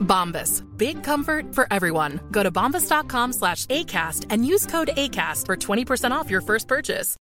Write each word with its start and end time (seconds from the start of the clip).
Bombas. 0.00 0.62
Big 0.76 1.02
comfort 1.02 1.54
for 1.54 1.66
everyone. 1.72 2.20
Go 2.30 2.42
to 2.42 2.50
bombas.com 2.50 3.32
slash 3.32 3.66
ACAST 3.66 4.26
and 4.30 4.46
use 4.46 4.66
code 4.66 4.90
ACAST 4.96 5.46
for 5.46 5.56
20% 5.56 6.12
off 6.12 6.30
your 6.30 6.42
first 6.42 6.68
purchase. 6.68 7.16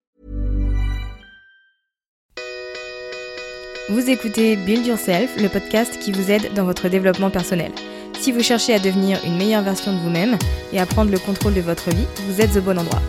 Vous 3.91 4.11
écoutez 4.11 4.57
Build 4.57 4.87
Yourself, 4.87 5.35
le 5.41 5.49
podcast 5.49 5.99
qui 5.99 6.13
vous 6.13 6.31
aide 6.31 6.53
dans 6.53 6.65
votre 6.65 6.91
développement 6.91 7.31
personnel. 7.31 7.73
Si 8.21 8.33
vous 8.33 8.43
cherchez 8.43 8.75
à 8.75 8.79
devenir 8.79 9.19
une 9.25 9.39
meilleure 9.39 9.63
version 9.63 9.93
de 9.95 9.99
vous-même 9.99 10.37
et 10.75 10.79
à 10.79 10.85
prendre 10.85 11.11
le 11.11 11.19
contrôle 11.19 11.55
de 11.55 11.63
votre 11.63 11.89
vie, 11.91 12.07
vous 12.27 12.43
êtes 12.43 12.55
au 12.57 12.61
bon 12.61 12.79
endroit. 12.79 13.01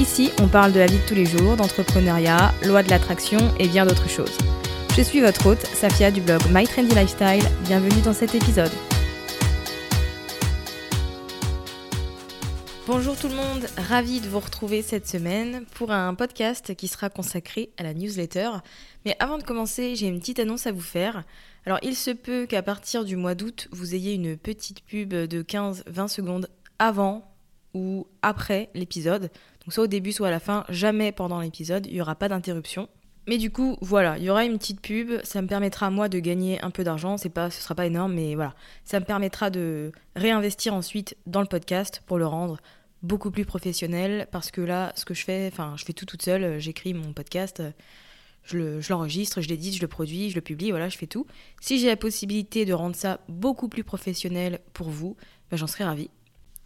Ici, 0.00 0.32
on 0.42 0.48
parle 0.48 0.72
de 0.72 0.80
la 0.80 0.86
vie 0.86 0.98
de 0.98 1.06
tous 1.06 1.14
les 1.14 1.26
jours, 1.26 1.54
d'entrepreneuriat, 1.56 2.52
loi 2.64 2.82
de 2.82 2.90
l'attraction 2.90 3.38
et 3.60 3.68
bien 3.68 3.86
d'autres 3.86 4.08
choses. 4.08 4.36
Je 4.96 5.02
suis 5.02 5.20
votre 5.20 5.46
hôte, 5.46 5.64
Safia 5.72 6.10
du 6.10 6.20
blog 6.20 6.40
My 6.50 6.66
Trendy 6.66 6.96
Lifestyle. 6.96 7.44
Bienvenue 7.64 8.00
dans 8.02 8.12
cet 8.12 8.34
épisode. 8.34 8.72
Bonjour 12.86 13.16
tout 13.16 13.28
le 13.28 13.34
monde, 13.34 13.66
ravi 13.78 14.20
de 14.20 14.28
vous 14.28 14.40
retrouver 14.40 14.82
cette 14.82 15.08
semaine 15.08 15.64
pour 15.74 15.90
un 15.90 16.14
podcast 16.14 16.74
qui 16.74 16.86
sera 16.86 17.08
consacré 17.08 17.70
à 17.78 17.82
la 17.82 17.94
newsletter. 17.94 18.50
Mais 19.06 19.16
avant 19.20 19.38
de 19.38 19.42
commencer, 19.42 19.96
j'ai 19.96 20.06
une 20.06 20.20
petite 20.20 20.38
annonce 20.38 20.66
à 20.66 20.72
vous 20.72 20.82
faire. 20.82 21.24
Alors 21.64 21.78
il 21.80 21.96
se 21.96 22.10
peut 22.10 22.44
qu'à 22.44 22.62
partir 22.62 23.06
du 23.06 23.16
mois 23.16 23.34
d'août, 23.34 23.68
vous 23.72 23.94
ayez 23.94 24.12
une 24.12 24.36
petite 24.36 24.84
pub 24.84 25.14
de 25.14 25.42
15-20 25.42 26.08
secondes 26.08 26.50
avant 26.78 27.26
ou 27.72 28.06
après 28.20 28.68
l'épisode. 28.74 29.30
Donc 29.64 29.72
soit 29.72 29.84
au 29.84 29.86
début, 29.88 30.12
soit 30.12 30.28
à 30.28 30.32
la 30.32 30.38
fin, 30.38 30.66
jamais 30.68 31.10
pendant 31.10 31.40
l'épisode, 31.40 31.86
il 31.86 31.94
n'y 31.94 32.02
aura 32.02 32.16
pas 32.16 32.28
d'interruption. 32.28 32.90
Mais 33.26 33.38
du 33.38 33.50
coup, 33.50 33.78
voilà, 33.80 34.18
il 34.18 34.24
y 34.24 34.30
aura 34.30 34.44
une 34.44 34.58
petite 34.58 34.82
pub, 34.82 35.12
ça 35.24 35.40
me 35.40 35.46
permettra 35.48 35.88
moi 35.90 36.08
de 36.10 36.18
gagner 36.18 36.60
un 36.62 36.70
peu 36.70 36.84
d'argent, 36.84 37.16
c'est 37.16 37.30
pas 37.30 37.50
ce 37.50 37.62
sera 37.62 37.74
pas 37.74 37.86
énorme 37.86 38.12
mais 38.12 38.34
voilà, 38.34 38.54
ça 38.84 39.00
me 39.00 39.04
permettra 39.06 39.48
de 39.48 39.92
réinvestir 40.14 40.74
ensuite 40.74 41.16
dans 41.26 41.40
le 41.40 41.46
podcast 41.46 42.02
pour 42.04 42.18
le 42.18 42.26
rendre 42.26 42.58
beaucoup 43.02 43.30
plus 43.30 43.46
professionnel. 43.46 44.28
Parce 44.30 44.50
que 44.50 44.60
là 44.60 44.92
ce 44.94 45.06
que 45.06 45.14
je 45.14 45.24
fais, 45.24 45.48
enfin, 45.50 45.74
je 45.78 45.84
fais 45.86 45.94
tout 45.94 46.04
toute 46.04 46.20
seule, 46.22 46.58
j'écris 46.60 46.92
mon 46.92 47.14
podcast, 47.14 47.62
je 48.42 48.58
le- 48.58 48.80
l'enregistre, 48.90 49.40
je 49.40 49.48
l'édite, 49.48 49.74
je 49.76 49.80
le 49.80 49.88
produis, 49.88 50.28
je 50.28 50.34
le 50.34 50.42
publie, 50.42 50.68
voilà, 50.70 50.90
je 50.90 50.98
fais 50.98 51.06
tout. 51.06 51.26
Si 51.62 51.78
j'ai 51.78 51.86
la 51.86 51.96
possibilité 51.96 52.66
de 52.66 52.74
rendre 52.74 52.94
ça 52.96 53.20
beaucoup 53.28 53.68
plus 53.70 53.84
professionnel 53.84 54.60
pour 54.74 54.90
vous, 54.90 55.16
ben, 55.50 55.56
j'en 55.56 55.66
serais 55.66 55.84
ravie. 55.84 56.10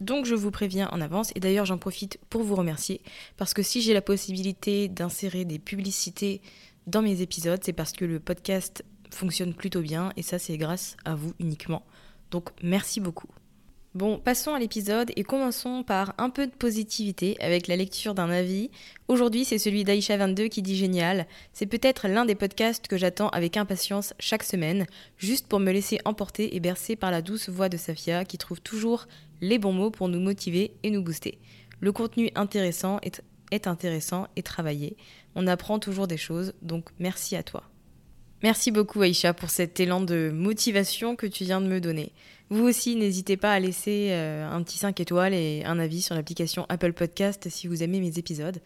Donc 0.01 0.27
je 0.27 0.35
vous 0.35 0.51
préviens 0.51 0.89
en 0.93 1.01
avance 1.01 1.33
et 1.35 1.41
d'ailleurs 1.41 1.67
j'en 1.67 1.79
profite 1.79 2.19
pour 2.31 2.43
vous 2.43 2.55
remercier 2.55 3.01
parce 3.37 3.53
que 3.53 3.63
si 3.63 3.83
j'ai 3.83 3.95
la 3.95 4.03
possibilité 4.03 4.89
d'insérer 4.89 5.45
des 5.45 5.59
publicités 5.59 6.41
dans 6.87 7.03
mes 7.03 7.21
épisodes, 7.21 7.61
c'est 7.63 7.73
parce 7.73 7.93
que 7.93 8.05
le 8.05 8.21
podcast 8.21 8.85
fonctionne 9.11 9.55
plutôt 9.55 9.81
bien 9.81 10.13
et 10.17 10.23
ça 10.23 10.39
c'est 10.39 10.57
grâce 10.57 10.97
à 11.05 11.15
vous 11.15 11.33
uniquement. 11.41 11.83
Donc 12.31 12.51
merci 12.63 13.01
beaucoup. 13.01 13.29
Bon, 13.95 14.19
passons 14.19 14.55
à 14.55 14.59
l'épisode 14.59 15.11
et 15.17 15.25
commençons 15.25 15.83
par 15.83 16.15
un 16.19 16.29
peu 16.29 16.47
de 16.47 16.53
positivité 16.53 17.37
avec 17.41 17.67
la 17.67 17.75
lecture 17.75 18.15
d'un 18.15 18.29
avis. 18.29 18.71
Aujourd'hui, 19.09 19.47
c'est 19.47 19.59
celui 19.59 19.83
d'Aïcha22 19.83 20.51
qui 20.51 20.61
dit 20.61 20.77
génial. 20.77 21.27
C'est 21.55 21.67
peut-être 21.67 22.07
l'un 22.07 22.27
des 22.27 22.35
podcasts 22.35 22.87
que 22.87 22.99
j'attends 22.99 23.31
avec 23.31 23.57
impatience 23.57 24.13
chaque 24.21 24.45
semaine, 24.45 24.87
juste 25.17 25.49
pour 25.49 25.59
me 25.59 25.73
laisser 25.73 25.99
emporter 26.05 26.55
et 26.55 26.61
bercer 26.61 26.97
par 26.97 27.11
la 27.11 27.23
douce 27.23 27.49
voix 27.49 27.71
de 27.71 27.79
Safia 27.79 28.27
qui 28.27 28.37
trouve 28.37 28.61
toujours 28.61 29.07
les 29.41 29.59
bons 29.59 29.73
mots 29.73 29.91
pour 29.91 30.09
nous 30.09 30.21
motiver 30.21 30.73
et 30.83 30.91
nous 30.91 31.03
booster. 31.03 31.39
Le 31.81 31.93
contenu 31.93 32.31
intéressant 32.35 32.99
est, 33.03 33.67
intéressant 33.67 34.27
et 34.37 34.43
travaillé. 34.43 34.97
On 35.35 35.47
apprend 35.47 35.79
toujours 35.79 36.07
des 36.07 36.17
choses, 36.17 36.55
donc 36.63 36.89
merci 36.99 37.37
à 37.37 37.43
toi. 37.43 37.63
Merci 38.43 38.71
beaucoup 38.71 39.03
Aïcha 39.03 39.35
pour 39.35 39.51
cet 39.51 39.81
élan 39.81 40.01
de 40.01 40.31
motivation 40.33 41.17
que 41.17 41.27
tu 41.27 41.45
viens 41.45 41.61
de 41.61 41.67
me 41.67 41.81
donner. 41.81 42.13
Vous 42.51 42.65
aussi, 42.65 42.97
n'hésitez 42.97 43.37
pas 43.37 43.53
à 43.53 43.61
laisser 43.61 44.09
euh, 44.11 44.49
un 44.49 44.63
petit 44.63 44.79
5 44.79 44.99
étoiles 45.01 45.35
et 45.35 45.63
un 45.65 45.79
avis 45.79 46.03
sur 46.03 46.15
l'application 46.15 46.65
Apple 46.69 46.93
Podcast 46.93 47.49
si 47.49 47.67
vous 47.67 47.83
aimez 47.83 48.01
mes 48.01 48.19
épisodes. 48.19 48.61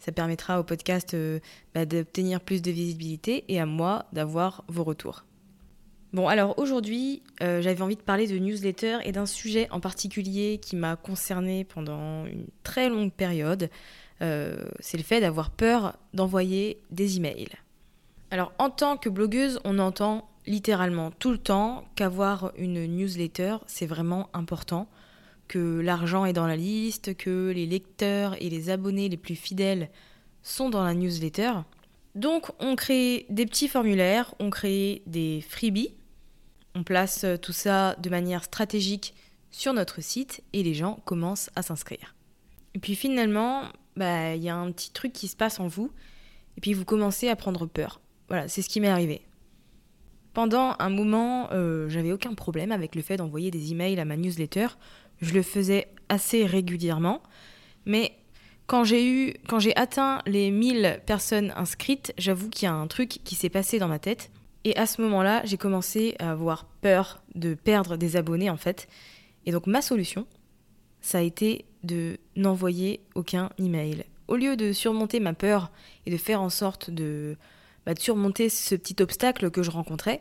Ça 0.00 0.12
permettra 0.12 0.60
au 0.60 0.64
podcast 0.64 1.14
euh, 1.14 1.40
bah, 1.74 1.84
d'obtenir 1.84 2.40
plus 2.40 2.62
de 2.62 2.70
visibilité 2.70 3.44
et 3.48 3.60
à 3.60 3.66
moi 3.66 4.06
d'avoir 4.12 4.64
vos 4.68 4.84
retours. 4.84 5.24
Bon, 6.14 6.26
alors 6.26 6.58
aujourd'hui, 6.58 7.22
euh, 7.42 7.60
j'avais 7.60 7.82
envie 7.82 7.96
de 7.96 8.02
parler 8.02 8.26
de 8.26 8.38
newsletter 8.38 8.98
et 9.04 9.12
d'un 9.12 9.26
sujet 9.26 9.68
en 9.70 9.78
particulier 9.78 10.58
qui 10.58 10.74
m'a 10.74 10.96
concerné 10.96 11.64
pendant 11.64 12.24
une 12.24 12.46
très 12.62 12.88
longue 12.88 13.12
période. 13.12 13.68
Euh, 14.22 14.64
c'est 14.80 14.96
le 14.96 15.02
fait 15.02 15.20
d'avoir 15.20 15.50
peur 15.50 15.98
d'envoyer 16.14 16.80
des 16.90 17.18
emails. 17.18 17.50
Alors, 18.30 18.52
en 18.58 18.70
tant 18.70 18.96
que 18.96 19.10
blogueuse, 19.10 19.60
on 19.64 19.78
entend 19.78 20.30
littéralement 20.46 21.10
tout 21.10 21.30
le 21.30 21.38
temps 21.38 21.84
qu'avoir 21.94 22.52
une 22.56 22.86
newsletter, 22.86 23.58
c'est 23.66 23.86
vraiment 23.86 24.30
important, 24.32 24.88
que 25.46 25.80
l'argent 25.80 26.24
est 26.24 26.32
dans 26.32 26.46
la 26.46 26.56
liste, 26.56 27.16
que 27.18 27.50
les 27.54 27.66
lecteurs 27.66 28.34
et 28.42 28.48
les 28.48 28.70
abonnés 28.70 29.10
les 29.10 29.16
plus 29.18 29.36
fidèles 29.36 29.90
sont 30.42 30.70
dans 30.70 30.84
la 30.84 30.94
newsletter. 30.94 31.52
Donc, 32.14 32.50
on 32.60 32.76
crée 32.76 33.26
des 33.28 33.44
petits 33.44 33.68
formulaires, 33.68 34.34
on 34.40 34.50
crée 34.50 35.02
des 35.06 35.44
freebies, 35.46 35.94
on 36.78 36.84
place 36.84 37.26
tout 37.42 37.52
ça 37.52 37.96
de 37.96 38.08
manière 38.08 38.44
stratégique 38.44 39.14
sur 39.50 39.72
notre 39.72 40.00
site 40.00 40.42
et 40.52 40.62
les 40.62 40.74
gens 40.74 41.00
commencent 41.04 41.50
à 41.56 41.62
s'inscrire. 41.62 42.14
Et 42.74 42.78
puis 42.78 42.94
finalement, 42.94 43.64
bah, 43.96 44.34
il 44.34 44.42
y 44.42 44.48
a 44.48 44.56
un 44.56 44.70
petit 44.70 44.92
truc 44.92 45.12
qui 45.12 45.26
se 45.26 45.36
passe 45.36 45.58
en 45.58 45.66
vous, 45.66 45.90
et 46.56 46.60
puis 46.60 46.72
vous 46.72 46.84
commencez 46.84 47.28
à 47.28 47.36
prendre 47.36 47.66
peur. 47.66 48.00
Voilà, 48.28 48.46
c'est 48.46 48.62
ce 48.62 48.68
qui 48.68 48.80
m'est 48.80 48.88
arrivé. 48.88 49.22
Pendant 50.34 50.76
un 50.78 50.90
moment, 50.90 51.48
euh, 51.52 51.88
j'avais 51.88 52.12
aucun 52.12 52.34
problème 52.34 52.70
avec 52.70 52.94
le 52.94 53.02
fait 53.02 53.16
d'envoyer 53.16 53.50
des 53.50 53.72
emails 53.72 53.98
à 53.98 54.04
ma 54.04 54.16
newsletter. 54.16 54.68
Je 55.20 55.34
le 55.34 55.42
faisais 55.42 55.88
assez 56.08 56.46
régulièrement. 56.46 57.22
Mais 57.86 58.12
quand 58.66 58.84
j'ai 58.84 59.08
eu, 59.08 59.34
quand 59.48 59.58
j'ai 59.58 59.74
atteint 59.76 60.20
les 60.26 60.50
1000 60.52 61.00
personnes 61.06 61.52
inscrites, 61.56 62.12
j'avoue 62.18 62.50
qu'il 62.50 62.66
y 62.66 62.68
a 62.68 62.74
un 62.74 62.86
truc 62.86 63.08
qui 63.24 63.34
s'est 63.34 63.48
passé 63.48 63.78
dans 63.80 63.88
ma 63.88 63.98
tête. 63.98 64.30
Et 64.64 64.76
à 64.76 64.86
ce 64.86 65.00
moment-là, 65.02 65.42
j'ai 65.44 65.56
commencé 65.56 66.14
à 66.18 66.30
avoir 66.30 66.66
peur 66.80 67.22
de 67.34 67.54
perdre 67.54 67.96
des 67.96 68.16
abonnés 68.16 68.50
en 68.50 68.56
fait. 68.56 68.88
Et 69.46 69.52
donc 69.52 69.66
ma 69.66 69.82
solution, 69.82 70.26
ça 71.00 71.18
a 71.18 71.22
été 71.22 71.64
de 71.84 72.18
n'envoyer 72.36 73.00
aucun 73.14 73.50
email. 73.58 74.04
Au 74.26 74.36
lieu 74.36 74.56
de 74.56 74.72
surmonter 74.72 75.20
ma 75.20 75.32
peur 75.32 75.70
et 76.06 76.10
de 76.10 76.16
faire 76.16 76.42
en 76.42 76.50
sorte 76.50 76.90
de, 76.90 77.36
bah, 77.86 77.94
de 77.94 78.00
surmonter 78.00 78.48
ce 78.48 78.74
petit 78.74 79.00
obstacle 79.02 79.50
que 79.50 79.62
je 79.62 79.70
rencontrais, 79.70 80.20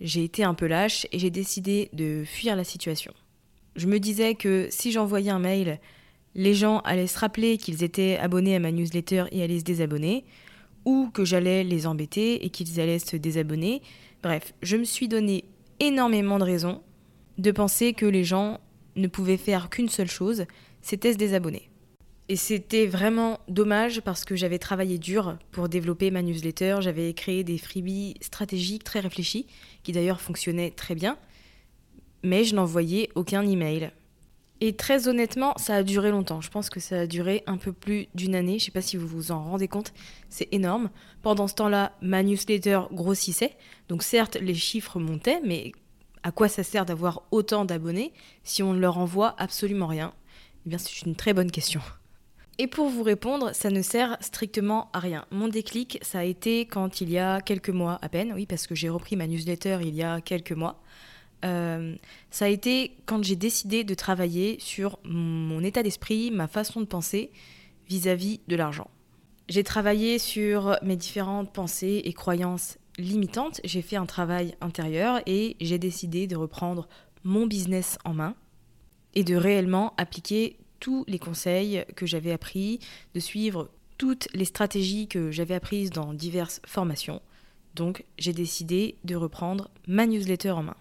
j'ai 0.00 0.24
été 0.24 0.44
un 0.44 0.54
peu 0.54 0.66
lâche 0.66 1.06
et 1.12 1.18
j'ai 1.18 1.30
décidé 1.30 1.88
de 1.92 2.24
fuir 2.24 2.56
la 2.56 2.64
situation. 2.64 3.12
Je 3.74 3.86
me 3.86 3.98
disais 3.98 4.34
que 4.34 4.68
si 4.70 4.92
j'envoyais 4.92 5.30
un 5.30 5.38
mail, 5.38 5.80
les 6.34 6.54
gens 6.54 6.80
allaient 6.80 7.06
se 7.06 7.18
rappeler 7.18 7.56
qu'ils 7.56 7.82
étaient 7.82 8.18
abonnés 8.18 8.56
à 8.56 8.58
ma 8.58 8.70
newsletter 8.70 9.24
et 9.32 9.42
allaient 9.42 9.60
se 9.60 9.64
désabonner, 9.64 10.24
ou 10.84 11.10
que 11.12 11.24
j'allais 11.24 11.64
les 11.64 11.86
embêter 11.86 12.44
et 12.44 12.50
qu'ils 12.50 12.80
allaient 12.80 12.98
se 12.98 13.16
désabonner. 13.16 13.82
Bref, 14.22 14.54
je 14.62 14.76
me 14.76 14.84
suis 14.84 15.08
donné 15.08 15.44
énormément 15.80 16.38
de 16.38 16.44
raisons 16.44 16.82
de 17.38 17.50
penser 17.50 17.92
que 17.92 18.06
les 18.06 18.24
gens 18.24 18.60
ne 18.96 19.06
pouvaient 19.06 19.36
faire 19.36 19.70
qu'une 19.70 19.88
seule 19.88 20.10
chose, 20.10 20.44
c'était 20.80 21.12
se 21.12 21.18
désabonner. 21.18 21.70
Et 22.28 22.36
c'était 22.36 22.86
vraiment 22.86 23.40
dommage 23.48 24.00
parce 24.00 24.24
que 24.24 24.36
j'avais 24.36 24.58
travaillé 24.58 24.98
dur 24.98 25.36
pour 25.50 25.68
développer 25.68 26.10
ma 26.10 26.22
newsletter, 26.22 26.76
j'avais 26.80 27.12
créé 27.14 27.42
des 27.44 27.58
freebies 27.58 28.14
stratégiques 28.20 28.84
très 28.84 29.00
réfléchis, 29.00 29.46
qui 29.82 29.92
d'ailleurs 29.92 30.20
fonctionnaient 30.20 30.70
très 30.70 30.94
bien, 30.94 31.18
mais 32.22 32.44
je 32.44 32.54
n'envoyais 32.54 33.10
aucun 33.14 33.46
email. 33.46 33.90
Et 34.64 34.74
très 34.74 35.08
honnêtement, 35.08 35.54
ça 35.56 35.74
a 35.74 35.82
duré 35.82 36.12
longtemps. 36.12 36.40
Je 36.40 36.48
pense 36.48 36.70
que 36.70 36.78
ça 36.78 37.00
a 37.00 37.06
duré 37.08 37.42
un 37.48 37.56
peu 37.56 37.72
plus 37.72 38.06
d'une 38.14 38.36
année. 38.36 38.60
Je 38.60 38.62
ne 38.62 38.66
sais 38.66 38.70
pas 38.70 38.80
si 38.80 38.96
vous 38.96 39.08
vous 39.08 39.32
en 39.32 39.42
rendez 39.42 39.66
compte, 39.66 39.92
c'est 40.28 40.46
énorme. 40.52 40.88
Pendant 41.20 41.48
ce 41.48 41.54
temps-là, 41.56 41.96
ma 42.00 42.22
newsletter 42.22 42.82
grossissait. 42.92 43.56
Donc 43.88 44.04
certes, 44.04 44.36
les 44.36 44.54
chiffres 44.54 45.00
montaient, 45.00 45.40
mais 45.44 45.72
à 46.22 46.30
quoi 46.30 46.46
ça 46.46 46.62
sert 46.62 46.86
d'avoir 46.86 47.24
autant 47.32 47.64
d'abonnés 47.64 48.12
si 48.44 48.62
on 48.62 48.72
ne 48.72 48.78
leur 48.78 48.98
envoie 48.98 49.34
absolument 49.36 49.88
rien? 49.88 50.14
Eh 50.64 50.68
bien, 50.68 50.78
c'est 50.78 51.02
une 51.02 51.16
très 51.16 51.34
bonne 51.34 51.50
question. 51.50 51.80
Et 52.58 52.68
pour 52.68 52.88
vous 52.88 53.02
répondre, 53.02 53.52
ça 53.56 53.68
ne 53.68 53.82
sert 53.82 54.16
strictement 54.20 54.90
à 54.92 55.00
rien. 55.00 55.24
Mon 55.32 55.48
déclic, 55.48 55.98
ça 56.02 56.20
a 56.20 56.24
été 56.24 56.66
quand 56.66 57.00
il 57.00 57.10
y 57.10 57.18
a 57.18 57.40
quelques 57.40 57.70
mois 57.70 57.98
à 58.00 58.08
peine, 58.08 58.32
oui, 58.32 58.46
parce 58.46 58.68
que 58.68 58.76
j'ai 58.76 58.90
repris 58.90 59.16
ma 59.16 59.26
newsletter 59.26 59.78
il 59.82 59.96
y 59.96 60.04
a 60.04 60.20
quelques 60.20 60.52
mois. 60.52 60.80
Euh, 61.44 61.96
ça 62.30 62.44
a 62.46 62.48
été 62.48 62.96
quand 63.06 63.22
j'ai 63.24 63.36
décidé 63.36 63.84
de 63.84 63.94
travailler 63.94 64.56
sur 64.60 64.98
mon 65.04 65.62
état 65.62 65.82
d'esprit, 65.82 66.30
ma 66.30 66.48
façon 66.48 66.80
de 66.80 66.86
penser 66.86 67.30
vis-à-vis 67.88 68.40
de 68.48 68.56
l'argent. 68.56 68.88
J'ai 69.48 69.64
travaillé 69.64 70.18
sur 70.18 70.76
mes 70.82 70.96
différentes 70.96 71.52
pensées 71.52 72.02
et 72.04 72.12
croyances 72.12 72.78
limitantes, 72.98 73.60
j'ai 73.64 73.82
fait 73.82 73.96
un 73.96 74.06
travail 74.06 74.54
intérieur 74.60 75.20
et 75.26 75.56
j'ai 75.60 75.78
décidé 75.78 76.26
de 76.26 76.36
reprendre 76.36 76.88
mon 77.24 77.46
business 77.46 77.98
en 78.04 78.14
main 78.14 78.34
et 79.14 79.24
de 79.24 79.34
réellement 79.34 79.94
appliquer 79.96 80.56
tous 80.80 81.04
les 81.06 81.18
conseils 81.18 81.84
que 81.96 82.06
j'avais 82.06 82.32
appris, 82.32 82.80
de 83.14 83.20
suivre 83.20 83.70
toutes 83.98 84.28
les 84.34 84.44
stratégies 84.44 85.06
que 85.06 85.30
j'avais 85.30 85.54
apprises 85.54 85.90
dans 85.90 86.12
diverses 86.12 86.60
formations. 86.66 87.20
Donc 87.74 88.04
j'ai 88.18 88.32
décidé 88.32 88.96
de 89.04 89.14
reprendre 89.14 89.70
ma 89.86 90.06
newsletter 90.06 90.50
en 90.50 90.64
main. 90.64 90.76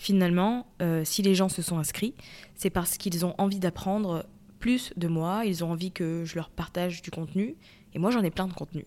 Finalement, 0.00 0.66
euh, 0.80 1.04
si 1.04 1.20
les 1.20 1.34
gens 1.34 1.50
se 1.50 1.60
sont 1.60 1.76
inscrits, 1.76 2.14
c'est 2.54 2.70
parce 2.70 2.96
qu'ils 2.96 3.26
ont 3.26 3.34
envie 3.36 3.58
d'apprendre 3.58 4.24
plus 4.58 4.94
de 4.96 5.08
moi, 5.08 5.44
ils 5.44 5.62
ont 5.62 5.72
envie 5.72 5.92
que 5.92 6.24
je 6.24 6.36
leur 6.36 6.48
partage 6.48 7.02
du 7.02 7.10
contenu, 7.10 7.54
et 7.92 7.98
moi 7.98 8.10
j'en 8.10 8.22
ai 8.22 8.30
plein 8.30 8.48
de 8.48 8.54
contenu. 8.54 8.86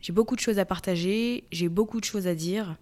J'ai 0.00 0.14
beaucoup 0.14 0.36
de 0.36 0.40
choses 0.40 0.58
à 0.58 0.64
partager, 0.64 1.44
j'ai 1.52 1.68
beaucoup 1.68 2.00
de 2.00 2.06
choses 2.06 2.26
à 2.26 2.34
dire, 2.34 2.78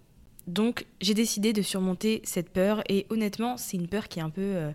donc 0.47 0.85
j'ai 1.01 1.13
décidé 1.13 1.51
de 1.51 1.61
surmonter 1.61 2.21
cette 2.23 2.49
peur, 2.49 2.81
et 2.87 3.05
honnêtement 3.09 3.57
c'est 3.57 3.75
une 3.75 3.89
peur 3.89 4.07
qui 4.07 4.19
est 4.19 4.23
un 4.23 4.29
peu 4.29 4.39
euh, 4.41 4.71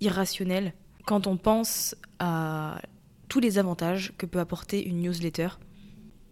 irrationnelle 0.00 0.74
quand 1.06 1.26
on 1.26 1.36
pense 1.36 1.96
à 2.20 2.80
tous 3.28 3.40
les 3.40 3.58
avantages 3.58 4.12
que 4.16 4.26
peut 4.26 4.38
apporter 4.38 4.86
une 4.86 5.00
newsletter. 5.00 5.48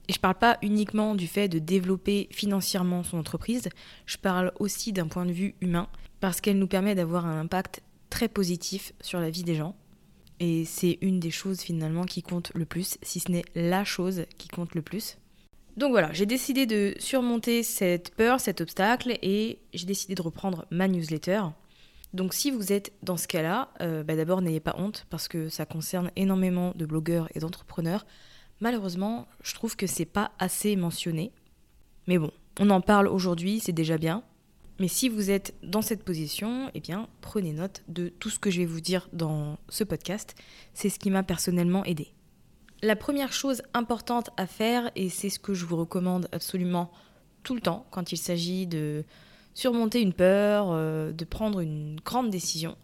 Et 0.09 0.13
je 0.13 0.19
ne 0.19 0.23
parle 0.23 0.37
pas 0.37 0.59
uniquement 0.63 1.15
du 1.15 1.27
fait 1.27 1.49
de 1.49 1.59
développer 1.59 2.29
financièrement 2.31 3.03
son 3.03 3.19
entreprise, 3.19 3.69
je 4.07 4.17
parle 4.17 4.53
aussi 4.61 4.93
d'un 4.93 5.09
point 5.09 5.27
de 5.27 5.33
vue 5.33 5.55
humain, 5.61 5.89
parce 6.21 6.41
qu'elle 6.41 6.59
nous 6.59 6.69
permet 6.69 6.95
d'avoir 6.95 7.27
un 7.27 7.41
impact 7.41 7.83
très 8.09 8.29
positif 8.29 8.93
sur 9.01 9.21
la 9.21 9.31
vie 9.31 9.43
des 9.43 9.57
gens. 9.57 9.75
Et 10.39 10.65
c'est 10.65 10.99
une 11.01 11.19
des 11.19 11.31
choses 11.31 11.61
finalement 11.61 12.05
qui 12.05 12.23
compte 12.23 12.53
le 12.55 12.67
plus, 12.67 12.99
si 13.03 13.21
ce 13.21 13.33
n'est 13.33 13.45
la 13.55 13.85
chose 13.85 14.27
qui 14.39 14.49
compte 14.49 14.75
le 14.75 14.83
plus. 14.83 15.19
Donc 15.77 15.91
voilà, 15.91 16.13
j'ai 16.13 16.27
décidé 16.27 16.67
de 16.67 16.95
surmonter 16.99 17.63
cette 17.63 18.15
peur, 18.15 18.41
cet 18.41 18.61
obstacle, 18.61 19.19
et 19.23 19.59
j'ai 19.75 19.87
décidé 19.87 20.15
de 20.15 20.23
reprendre 20.23 20.67
ma 20.71 20.89
newsletter. 20.89 21.43
Donc 22.15 22.33
si 22.33 22.51
vous 22.51 22.73
êtes 22.73 22.93
dans 23.03 23.17
ce 23.17 23.29
cas-là, 23.29 23.71
euh, 23.83 24.03
bah 24.03 24.17
d'abord 24.17 24.41
n'ayez 24.41 24.61
pas 24.61 24.75
honte, 24.79 25.07
parce 25.11 25.29
que 25.29 25.49
ça 25.49 25.67
concerne 25.67 26.11
énormément 26.17 26.73
de 26.77 26.87
blogueurs 26.87 27.29
et 27.35 27.41
d'entrepreneurs. 27.41 28.07
Malheureusement, 28.61 29.29
je 29.43 29.55
trouve 29.55 29.77
que 29.77 29.87
c'est 29.87 30.05
pas 30.07 30.33
assez 30.39 30.77
mentionné. 30.77 31.33
Mais 32.07 32.19
bon, 32.19 32.31
on 32.59 32.71
en 32.71 32.81
parle 32.81 33.09
aujourd'hui, 33.09 33.61
c'est 33.61 33.73
déjà 33.73 33.99
bien. 33.99 34.23
Mais 34.79 34.89
si 34.89 35.09
vous 35.09 35.31
êtes 35.31 35.55
dans 35.63 35.83
cette 35.83 36.05
position, 36.05 36.71
eh 36.75 36.81
bien, 36.81 37.09
prenez 37.21 37.53
note 37.53 37.83
de 37.89 38.09
tout 38.09 38.29
ce 38.29 38.39
que 38.39 38.51
je 38.51 38.59
vais 38.59 38.67
vous 38.67 38.81
dire 38.81 39.09
dans 39.13 39.59
ce 39.69 39.85
podcast. 39.85 40.35
C'est 40.75 40.91
ce 40.91 40.99
qui 40.99 41.11
m'a 41.11 41.23
personnellement 41.23 41.85
aidé. 41.85 42.13
La 42.83 42.97
première 42.97 43.33
chose 43.33 43.63
importante 43.73 44.31
à 44.37 44.47
faire, 44.47 44.91
et 44.95 45.09
c'est 45.09 45.31
ce 45.31 45.39
que 45.39 45.55
je 45.55 45.65
vous 45.65 45.77
recommande 45.77 46.29
absolument 46.33 46.91
tout 47.43 47.55
le 47.55 47.63
temps 47.63 47.87
quand 47.91 48.13
il 48.13 48.19
s'agit 48.19 48.67
de 48.67 49.05
surmonter 49.55 50.03
une 50.03 50.13
peur, 50.13 50.69
euh, 50.71 51.13
de 51.13 51.25
prendre 51.25 51.61
une 51.61 51.99
grande 52.05 52.29
décision, 52.29 52.77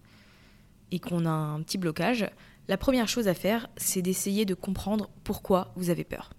et 0.92 0.98
qu'on 0.98 1.26
a 1.26 1.30
un 1.30 1.60
petit 1.60 1.76
blocage, 1.76 2.26
la 2.68 2.76
première 2.76 3.08
chose 3.08 3.28
à 3.28 3.34
faire, 3.34 3.68
c'est 3.76 4.02
d'essayer 4.02 4.44
de 4.44 4.54
comprendre 4.54 5.10
pourquoi 5.24 5.72
vous 5.76 5.90
avez 5.90 6.04
peur. 6.04 6.32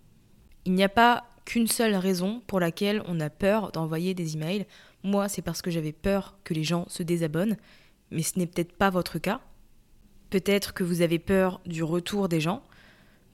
Il 0.66 0.74
n'y 0.74 0.84
a 0.84 0.90
pas 0.90 1.26
qu'une 1.46 1.68
seule 1.68 1.96
raison 1.96 2.42
pour 2.48 2.60
laquelle 2.60 3.04
on 3.08 3.20
a 3.20 3.30
peur 3.30 3.72
d'envoyer 3.72 4.14
des 4.14 4.36
emails. 4.36 4.66
Moi, 5.04 5.28
c'est 5.28 5.42
parce 5.42 5.62
que 5.62 5.72
j'avais 5.72 5.92
peur 5.92 6.38
que 6.44 6.54
les 6.54 6.64
gens 6.64 6.86
se 6.88 7.04
désabonnent, 7.04 7.58
mais 8.12 8.24
ce 8.24 8.40
n'est 8.40 8.48
peut-être 8.48 8.74
pas 8.74 8.90
votre 8.90 9.20
cas. 9.20 9.42
Peut-être 10.30 10.74
que 10.74 10.84
vous 10.84 11.02
avez 11.02 11.20
peur 11.20 11.60
du 11.66 11.84
retour 11.84 12.30
des 12.30 12.40
gens. 12.40 12.64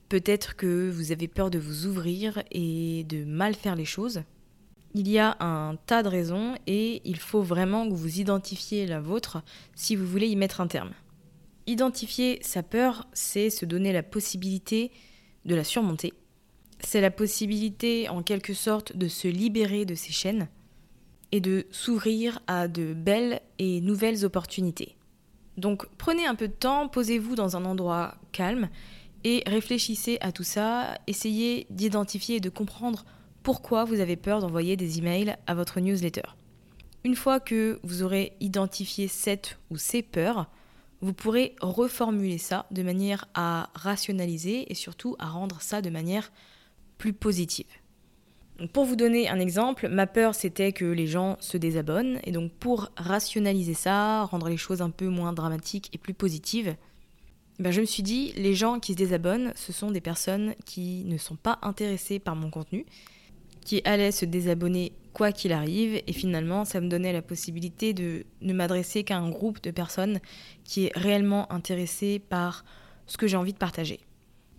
Peut-être 0.08 0.56
que 0.56 0.90
vous 0.90 1.12
avez 1.12 1.28
peur 1.28 1.50
de 1.50 1.58
vous 1.58 1.86
ouvrir 1.86 2.42
et 2.50 3.04
de 3.04 3.24
mal 3.24 3.54
faire 3.54 3.76
les 3.76 3.84
choses. 3.84 4.22
Il 4.92 5.08
y 5.08 5.20
a 5.20 5.36
un 5.38 5.76
tas 5.76 6.02
de 6.02 6.08
raisons 6.08 6.56
et 6.66 7.00
il 7.04 7.18
faut 7.18 7.42
vraiment 7.42 7.88
que 7.88 7.94
vous 7.94 8.18
identifiez 8.18 8.86
la 8.86 9.00
vôtre 9.00 9.42
si 9.76 9.94
vous 9.94 10.04
voulez 10.04 10.26
y 10.26 10.34
mettre 10.34 10.60
un 10.60 10.66
terme. 10.66 10.90
Identifier 11.66 12.38
sa 12.42 12.62
peur, 12.62 13.06
c'est 13.12 13.50
se 13.50 13.64
donner 13.64 13.92
la 13.92 14.02
possibilité 14.02 14.90
de 15.44 15.54
la 15.54 15.64
surmonter. 15.64 16.14
C'est 16.80 17.00
la 17.00 17.10
possibilité, 17.10 18.08
en 18.08 18.22
quelque 18.22 18.54
sorte, 18.54 18.96
de 18.96 19.08
se 19.08 19.28
libérer 19.28 19.84
de 19.84 19.94
ses 19.94 20.12
chaînes 20.12 20.48
et 21.32 21.40
de 21.40 21.66
s'ouvrir 21.70 22.40
à 22.46 22.68
de 22.68 22.94
belles 22.94 23.40
et 23.58 23.80
nouvelles 23.80 24.24
opportunités. 24.24 24.96
Donc 25.56 25.86
prenez 25.98 26.26
un 26.26 26.34
peu 26.34 26.48
de 26.48 26.52
temps, 26.52 26.88
posez-vous 26.88 27.34
dans 27.34 27.56
un 27.56 27.64
endroit 27.64 28.14
calme 28.32 28.68
et 29.24 29.42
réfléchissez 29.46 30.18
à 30.22 30.32
tout 30.32 30.42
ça, 30.42 30.98
essayez 31.06 31.66
d'identifier 31.70 32.36
et 32.36 32.40
de 32.40 32.48
comprendre 32.48 33.04
pourquoi 33.42 33.84
vous 33.84 34.00
avez 34.00 34.16
peur 34.16 34.40
d'envoyer 34.40 34.76
des 34.76 34.98
emails 34.98 35.36
à 35.46 35.54
votre 35.54 35.80
newsletter. 35.80 36.22
Une 37.04 37.14
fois 37.14 37.40
que 37.40 37.78
vous 37.82 38.02
aurez 38.02 38.32
identifié 38.40 39.08
cette 39.08 39.58
ou 39.70 39.76
ces 39.76 40.02
peurs, 40.02 40.50
vous 41.00 41.12
pourrez 41.12 41.54
reformuler 41.60 42.38
ça 42.38 42.66
de 42.70 42.82
manière 42.82 43.26
à 43.34 43.70
rationaliser 43.74 44.70
et 44.70 44.74
surtout 44.74 45.16
à 45.18 45.26
rendre 45.26 45.60
ça 45.62 45.80
de 45.82 45.90
manière 45.90 46.30
plus 46.98 47.12
positive. 47.12 47.66
pour 48.74 48.84
vous 48.84 48.96
donner 48.96 49.26
un 49.28 49.40
exemple, 49.40 49.88
ma 49.88 50.06
peur 50.06 50.34
c'était 50.34 50.72
que 50.72 50.84
les 50.84 51.06
gens 51.06 51.38
se 51.40 51.56
désabonnent 51.56 52.20
et 52.24 52.32
donc 52.32 52.52
pour 52.52 52.90
rationaliser 52.98 53.72
ça, 53.72 54.24
rendre 54.24 54.50
les 54.50 54.58
choses 54.58 54.82
un 54.82 54.90
peu 54.90 55.08
moins 55.08 55.32
dramatiques 55.32 55.88
et 55.94 55.98
plus 55.98 56.12
positives, 56.12 56.76
ben 57.58 57.70
je 57.70 57.80
me 57.80 57.86
suis 57.86 58.02
dit 58.02 58.32
les 58.36 58.54
gens 58.54 58.78
qui 58.78 58.92
se 58.92 58.98
désabonnent, 58.98 59.52
ce 59.54 59.72
sont 59.72 59.90
des 59.90 60.02
personnes 60.02 60.54
qui 60.66 61.04
ne 61.06 61.16
sont 61.16 61.36
pas 61.36 61.58
intéressées 61.62 62.18
par 62.18 62.36
mon 62.36 62.50
contenu, 62.50 62.84
qui 63.64 63.82
allaient 63.84 64.12
se 64.12 64.24
désabonner 64.24 64.92
quoi 65.12 65.32
qu'il 65.32 65.52
arrive. 65.52 66.02
Et 66.06 66.12
finalement, 66.12 66.64
ça 66.64 66.80
me 66.80 66.88
donnait 66.88 67.12
la 67.12 67.22
possibilité 67.22 67.92
de 67.92 68.24
ne 68.40 68.52
m'adresser 68.52 69.04
qu'à 69.04 69.18
un 69.18 69.30
groupe 69.30 69.62
de 69.62 69.70
personnes 69.70 70.20
qui 70.64 70.86
est 70.86 70.92
réellement 70.96 71.50
intéressé 71.52 72.18
par 72.18 72.64
ce 73.06 73.16
que 73.16 73.26
j'ai 73.26 73.36
envie 73.36 73.52
de 73.52 73.58
partager. 73.58 74.00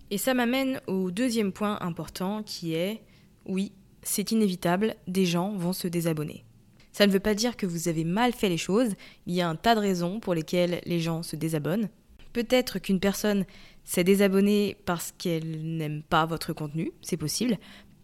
Et 0.10 0.18
ça 0.18 0.34
m'amène 0.34 0.82
au 0.88 1.10
deuxième 1.10 1.54
point 1.54 1.78
important 1.82 2.44
qui 2.44 2.74
est, 2.74 3.02
oui, 3.46 3.72
c'est 4.04 4.32
inévitable, 4.32 4.96
des 5.08 5.26
gens 5.26 5.56
vont 5.56 5.74
se 5.74 5.88
désabonner. 5.88 6.44
Ça 6.92 7.08
ne 7.08 7.12
veut 7.12 7.22
pas 7.22 7.34
dire 7.34 7.56
que 7.56 7.66
vous 7.66 7.88
avez 7.88 8.04
mal 8.04 8.34
fait 8.34 8.50
les 8.50 8.58
choses, 8.58 8.94
il 9.26 9.34
y 9.34 9.42
a 9.42 9.48
un 9.48 9.56
tas 9.56 9.76
de 9.76 9.80
raisons 9.80 10.20
pour 10.20 10.34
lesquelles 10.34 10.82
les 10.86 11.00
gens 11.00 11.24
se 11.24 11.38
désabonnent. 11.38 11.88
Peut-être 12.34 12.80
qu'une 12.80 13.00
personne 13.00 13.46
s'est 13.84 14.04
désabonnée 14.04 14.78
parce 14.86 15.14
qu'elle 15.18 15.78
n'aime 15.78 16.04
pas 16.04 16.26
votre 16.26 16.54
contenu, 16.54 16.92
c'est 17.02 17.18
possible. 17.18 17.58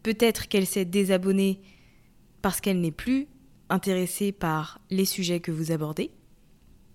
Peut-être 0.08 0.48
qu'elle 0.48 0.66
s'est 0.66 0.86
désabonnée 0.86 1.60
parce 2.42 2.62
qu'elle 2.62 2.80
n'est 2.80 2.94
plus 2.94 3.28
intéressée 3.68 4.32
par 4.32 4.80
les 4.90 5.04
sujets 5.04 5.42
que 5.42 5.52
vous 5.52 5.74
abordez. 5.74 6.12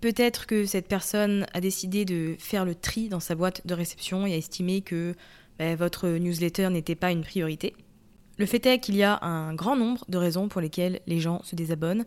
Peut-être 0.01 0.47
que 0.47 0.65
cette 0.65 0.87
personne 0.87 1.45
a 1.53 1.61
décidé 1.61 2.05
de 2.05 2.35
faire 2.39 2.65
le 2.65 2.73
tri 2.73 3.09
dans 3.09 3.19
sa 3.19 3.35
boîte 3.35 3.67
de 3.67 3.75
réception 3.75 4.25
et 4.25 4.33
a 4.33 4.37
estimé 4.37 4.81
que 4.81 5.13
bah, 5.59 5.75
votre 5.75 6.09
newsletter 6.09 6.71
n'était 6.71 6.95
pas 6.95 7.11
une 7.11 7.21
priorité. 7.21 7.75
Le 8.39 8.47
fait 8.47 8.65
est 8.65 8.79
qu'il 8.79 8.95
y 8.95 9.03
a 9.03 9.23
un 9.23 9.53
grand 9.53 9.75
nombre 9.75 10.05
de 10.09 10.17
raisons 10.17 10.47
pour 10.47 10.59
lesquelles 10.59 10.99
les 11.05 11.19
gens 11.19 11.43
se 11.43 11.55
désabonnent 11.55 12.05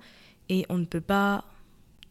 et 0.49 0.67
on 0.71 0.77
ne 0.77 0.87
peut 0.87 1.01
pas 1.01 1.45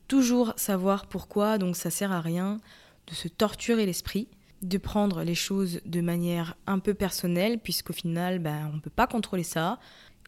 toujours 0.08 0.54
savoir 0.56 1.08
pourquoi, 1.08 1.58
donc 1.58 1.76
ça 1.76 1.90
sert 1.90 2.14
à 2.14 2.22
rien 2.22 2.62
de 3.08 3.14
se 3.14 3.28
torturer 3.28 3.86
l'esprit, 3.86 4.30
de 4.68 4.78
prendre 4.78 5.24
les 5.24 5.36
choses 5.36 5.80
de 5.86 6.02
manière 6.02 6.58
un 6.68 6.80
peu 6.80 6.94
personnelle, 6.94 7.60
puisqu'au 7.60 7.94
final, 7.94 8.40
ben, 8.40 8.70
on 8.72 8.76
ne 8.76 8.82
peut 8.82 8.90
pas 8.90 9.08
contrôler 9.08 9.44
ça, 9.44 9.80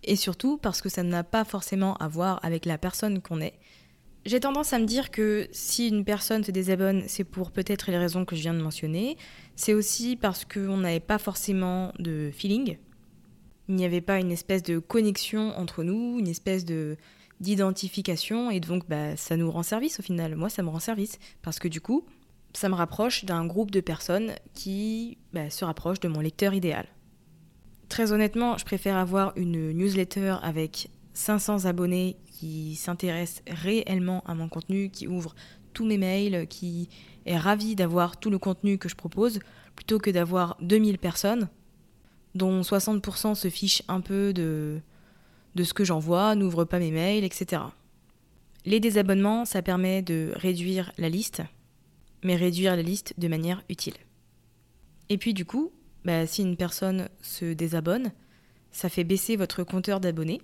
et 0.03 0.15
surtout 0.15 0.58
parce 0.58 0.82
que 0.82 0.89
ça 0.89 1.03
n'a 1.03 1.24
pas 1.24 1.44
forcément 1.44 1.96
à 1.98 2.08
voir 2.08 2.39
avec 2.44 2.65
la 2.65 2.77
personne 2.77 3.22
qu'on 3.22 3.41
est. 3.41 3.60
J'ai 4.25 4.39
tendance 4.39 4.74
à 4.74 4.79
me 4.79 4.86
dire 4.86 5.10
que 5.10 5.48
si 5.51 5.88
une 5.88 6.03
personne 6.03 6.44
se 6.44 6.51
désabonne, 6.51 7.03
c'est 7.08 7.24
pour 7.24 7.51
peut-être 7.51 7.89
les 7.89 7.98
raisons 7.98 8.25
que 8.25 8.36
je 8.36 8.41
viens 8.41 8.53
de 8.53 8.62
mentionner, 8.62 9.17
c'est 9.56 9.74
aussi 9.74 10.17
parce 10.17 10.46
qu'on 10.46 10.77
n'avait 10.77 11.00
pas 11.00 11.17
forcément 11.17 11.94
de 11.98 12.29
feeling, 12.34 12.77
il 13.70 13.75
n'y 13.75 13.86
avait 13.86 14.01
pas 14.01 14.20
une 14.20 14.32
espèce 14.32 14.63
de 14.63 14.79
connexion 14.79 15.58
entre 15.58 15.84
nous, 15.84 16.20
une 16.20 16.27
espèce 16.27 16.65
de 16.65 16.98
d'identification, 17.39 18.50
et 18.50 18.60
donc 18.60 18.89
bah, 18.89 19.15
ça 19.15 19.38
nous 19.38 19.51
rend 19.51 19.62
service 19.62 20.00
au 20.00 20.03
final. 20.03 20.36
Moi, 20.36 20.50
ça 20.50 20.63
me 20.63 20.70
rend 20.70 20.79
service, 20.79 21.20
parce 21.44 21.60
que 21.60 21.67
du 21.67 21.82
coup, 21.82 22.03
ça 22.58 22.70
me 22.70 22.74
rapproche 22.74 23.24
d'un 23.24 23.46
groupe 23.46 23.70
de 23.70 23.82
personnes 23.82 24.34
qui 24.56 25.20
bah, 25.32 25.52
se 25.52 25.64
rapprochent 25.64 26.00
de 26.00 26.08
mon 26.08 26.22
lecteur 26.22 26.56
idéal. 26.56 26.88
Très 27.88 28.12
honnêtement, 28.12 28.58
je 28.58 28.66
préfère 28.66 28.98
avoir 28.98 29.32
une 29.36 29.74
newsletter 29.74 30.38
avec 30.42 30.90
500 31.14 31.66
abonnés 31.66 32.18
qui 32.26 32.76
s'intéressent 32.76 33.44
réellement 33.48 34.24
à 34.26 34.34
mon 34.34 34.50
contenu, 34.50 34.90
qui 34.90 35.08
ouvrent 35.08 35.36
tous 35.74 35.86
mes 35.86 36.00
mails, 36.00 36.48
qui 36.48 36.90
est 37.28 37.38
ravi 37.38 37.76
d'avoir 37.76 38.18
tout 38.18 38.32
le 38.32 38.40
contenu 38.40 38.80
que 38.80 38.90
je 38.90 38.96
propose, 38.96 39.38
plutôt 39.76 40.00
que 40.00 40.10
d'avoir 40.10 40.58
2000 40.62 40.98
personnes, 40.98 41.50
dont 42.34 42.62
60% 42.62 43.36
se 43.36 43.50
fichent 43.52 43.84
un 43.88 44.02
peu 44.02 44.34
de, 44.34 44.80
de 45.54 45.64
ce 45.64 45.76
que 45.76 45.84
j'envoie, 45.84 46.34
n'ouvrent 46.34 46.66
pas 46.66 46.80
mes 46.80 46.92
mails, 46.92 47.24
etc. 47.24 47.62
Les 48.66 48.80
désabonnements, 48.80 49.46
ça 49.46 49.62
permet 49.62 50.02
de 50.02 50.32
réduire 50.36 50.92
la 50.98 51.10
liste, 51.10 51.44
mais 52.27 52.36
réduire 52.36 52.75
la 52.75 52.81
liste 52.81 53.13
de 53.17 53.29
manière 53.29 53.63
utile. 53.69 53.96
Et 55.07 55.17
puis 55.17 55.34
du 55.34 55.46
coup, 55.46 55.72
bah, 56.03 56.27
si 56.27 56.41
une 56.41 56.57
personne 56.57 57.07
se 57.22 57.53
désabonne, 57.53 58.12
ça 58.72 58.89
fait 58.89 59.05
baisser 59.05 59.38
votre 59.38 59.63
compteur 59.63 60.01
d'abonnés, 60.01 60.41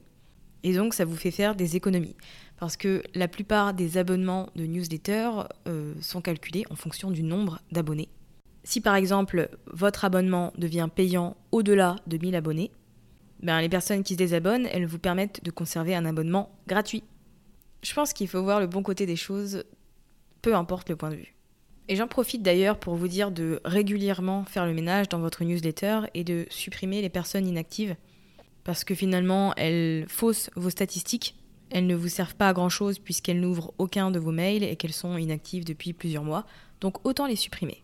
et 0.64 0.74
donc 0.74 0.94
ça 0.94 1.04
vous 1.04 1.18
fait 1.18 1.30
faire 1.30 1.56
des 1.56 1.76
économies. 1.76 2.16
Parce 2.58 2.78
que 2.78 3.04
la 3.14 3.28
plupart 3.28 3.74
des 3.74 3.98
abonnements 3.98 4.50
de 4.56 4.66
newsletter 4.66 5.30
euh, 5.68 5.94
sont 6.00 6.22
calculés 6.22 6.64
en 6.70 6.76
fonction 6.76 7.12
du 7.12 7.22
nombre 7.22 7.60
d'abonnés. 7.74 8.08
Si 8.64 8.80
par 8.80 8.96
exemple 8.96 9.50
votre 9.68 10.06
abonnement 10.06 10.54
devient 10.58 10.88
payant 10.94 11.36
au-delà 11.52 11.98
de 12.08 12.18
1000 12.18 12.34
abonnés, 12.34 12.72
ben, 13.42 13.60
les 13.60 13.68
personnes 13.68 14.04
qui 14.04 14.14
se 14.14 14.20
désabonnent, 14.20 14.68
elles 14.68 14.86
vous 14.86 15.00
permettent 15.00 15.44
de 15.44 15.52
conserver 15.52 15.96
un 15.96 16.06
abonnement 16.06 16.50
gratuit. 16.66 17.04
Je 17.82 17.94
pense 17.94 18.14
qu'il 18.14 18.30
faut 18.30 18.42
voir 18.42 18.62
le 18.62 18.68
bon 18.68 18.84
côté 18.84 19.06
des 19.06 19.18
choses, 19.18 19.66
peu 20.42 20.56
importe 20.56 20.90
le 20.90 20.96
point 20.96 21.10
de 21.10 21.18
vue. 21.18 21.36
Et 21.90 21.96
j'en 21.96 22.08
profite 22.08 22.42
d'ailleurs 22.42 22.80
pour 22.80 22.96
vous 22.96 23.08
dire 23.08 23.32
de 23.32 23.60
régulièrement 23.66 24.46
faire 24.46 24.66
le 24.66 24.74
ménage 24.74 25.10
dans 25.10 25.20
votre 25.20 25.44
newsletter 25.44 26.02
et 26.14 26.24
de 26.24 26.46
supprimer 26.50 27.02
les 27.02 27.10
personnes 27.10 27.48
inactives. 27.48 27.96
Parce 28.64 28.84
que 28.84 28.96
finalement, 28.96 29.54
elles 29.58 30.06
faussent 30.08 30.50
vos 30.56 30.70
statistiques. 30.70 31.36
Elles 31.70 31.88
ne 31.88 31.96
vous 31.96 32.08
servent 32.08 32.36
pas 32.36 32.50
à 32.50 32.54
grand 32.54 32.70
chose 32.70 33.00
puisqu'elles 33.00 33.42
n'ouvrent 33.42 33.74
aucun 33.78 34.12
de 34.12 34.20
vos 34.20 34.32
mails 34.32 34.64
et 34.64 34.76
qu'elles 34.76 34.94
sont 34.94 35.18
inactives 35.18 35.66
depuis 35.66 35.92
plusieurs 35.92 36.24
mois. 36.24 36.46
Donc 36.80 37.06
autant 37.06 37.28
les 37.28 37.36
supprimer. 37.36 37.84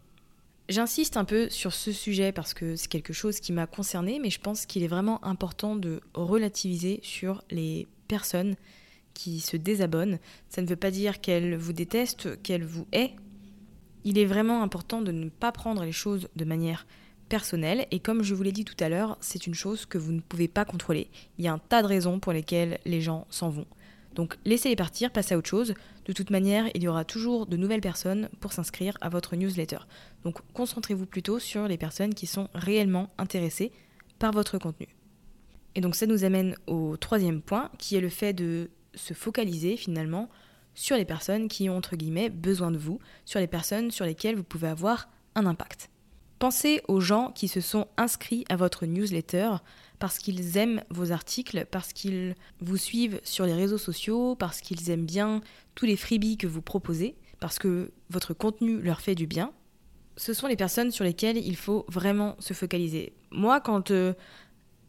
J'insiste 0.69 1.17
un 1.17 1.25
peu 1.25 1.49
sur 1.49 1.73
ce 1.73 1.91
sujet 1.91 2.31
parce 2.31 2.53
que 2.53 2.75
c'est 2.75 2.87
quelque 2.87 3.11
chose 3.11 3.39
qui 3.39 3.51
m'a 3.51 3.65
concerné, 3.65 4.19
mais 4.19 4.29
je 4.29 4.39
pense 4.39 4.67
qu'il 4.67 4.83
est 4.83 4.87
vraiment 4.87 5.23
important 5.25 5.75
de 5.75 5.99
relativiser 6.13 6.99
sur 7.01 7.43
les 7.49 7.87
personnes 8.07 8.55
qui 9.15 9.39
se 9.39 9.57
désabonnent. 9.57 10.19
Ça 10.47 10.61
ne 10.61 10.67
veut 10.67 10.75
pas 10.75 10.91
dire 10.91 11.21
qu'elles 11.21 11.57
vous 11.57 11.73
détestent, 11.73 12.39
qu'elles 12.43 12.63
vous 12.63 12.87
haient. 12.93 13.15
Il 14.09 14.17
est 14.17 14.25
vraiment 14.25 14.63
important 14.63 15.03
de 15.03 15.11
ne 15.11 15.29
pas 15.29 15.51
prendre 15.51 15.83
les 15.83 15.91
choses 15.91 16.29
de 16.35 16.43
manière 16.43 16.87
personnelle 17.29 17.85
et 17.91 17.99
comme 17.99 18.23
je 18.23 18.33
vous 18.33 18.41
l'ai 18.41 18.51
dit 18.51 18.65
tout 18.65 18.83
à 18.83 18.89
l'heure, 18.89 19.19
c'est 19.21 19.45
une 19.45 19.53
chose 19.53 19.85
que 19.85 19.99
vous 19.99 20.11
ne 20.11 20.19
pouvez 20.19 20.47
pas 20.47 20.65
contrôler. 20.65 21.11
Il 21.37 21.45
y 21.45 21.47
a 21.47 21.53
un 21.53 21.59
tas 21.59 21.83
de 21.83 21.87
raisons 21.87 22.19
pour 22.19 22.33
lesquelles 22.33 22.79
les 22.85 23.01
gens 23.01 23.27
s'en 23.29 23.49
vont. 23.51 23.67
Donc 24.15 24.39
laissez-les 24.45 24.75
partir, 24.75 25.11
passez 25.11 25.35
à 25.35 25.37
autre 25.37 25.47
chose. 25.47 25.75
De 26.05 26.13
toute 26.13 26.31
manière, 26.31 26.71
il 26.73 26.81
y 26.81 26.87
aura 26.87 27.05
toujours 27.05 27.45
de 27.45 27.55
nouvelles 27.55 27.81
personnes 27.81 28.29
pour 28.39 28.51
s'inscrire 28.51 28.97
à 28.99 29.09
votre 29.09 29.35
newsletter. 29.35 29.77
Donc 30.23 30.39
concentrez-vous 30.55 31.05
plutôt 31.05 31.37
sur 31.37 31.67
les 31.67 31.77
personnes 31.77 32.15
qui 32.15 32.25
sont 32.25 32.49
réellement 32.55 33.11
intéressées 33.19 33.71
par 34.17 34.31
votre 34.31 34.57
contenu. 34.57 34.87
Et 35.75 35.81
donc 35.81 35.93
ça 35.93 36.07
nous 36.07 36.23
amène 36.23 36.55
au 36.65 36.97
troisième 36.97 37.43
point, 37.43 37.69
qui 37.77 37.95
est 37.95 38.01
le 38.01 38.09
fait 38.09 38.33
de 38.33 38.71
se 38.95 39.13
focaliser 39.13 39.77
finalement 39.77 40.29
sur 40.79 40.95
les 40.95 41.03
personnes 41.03 41.50
qui 41.50 41.69
ont 41.69 41.75
entre 41.75 41.98
guillemets 41.98 42.29
besoin 42.29 42.71
de 42.71 42.77
vous, 42.77 43.00
sur 43.25 43.41
les 43.41 43.48
personnes 43.48 43.91
sur 43.91 44.05
lesquelles 44.05 44.38
vous 44.38 44.45
pouvez 44.45 44.69
avoir 44.69 45.09
un 45.36 45.45
impact. 45.45 45.89
Pensez 46.39 46.81
aux 46.88 47.01
gens 47.01 47.33
qui 47.33 47.50
se 47.50 47.59
sont 47.59 47.88
inscrits 47.98 48.45
à 48.48 48.55
votre 48.55 48.86
newsletter 48.86 49.50
parce 50.00 50.19
qu'ils 50.19 50.55
aiment 50.55 50.81
vos 50.89 51.12
articles, 51.12 51.65
parce 51.69 51.91
qu'ils 51.91 52.33
vous 52.62 52.77
suivent 52.77 53.19
sur 53.25 53.45
les 53.45 53.53
réseaux 53.53 53.77
sociaux, 53.77 54.36
parce 54.36 54.62
qu'ils 54.62 54.89
aiment 54.89 55.05
bien 55.05 55.41
tous 55.75 55.86
les 55.86 55.98
freebies 55.98 56.38
que 56.38 56.48
vous 56.48 56.62
proposez, 56.62 57.17
parce 57.41 57.59
que 57.59 57.91
votre 58.09 58.33
contenu 58.33 58.79
leur 58.79 59.01
fait 59.01 59.15
du 59.15 59.27
bien. 59.27 59.51
Ce 60.15 60.33
sont 60.33 60.48
les 60.48 60.55
personnes 60.55 60.91
sur 60.91 61.03
lesquelles 61.03 61.38
il 61.38 61.57
faut 61.57 61.86
vraiment 61.89 62.38
se 62.39 62.53
focaliser. 62.53 63.12
Moi, 63.31 63.59
quand 63.59 63.91
euh, 63.91 64.13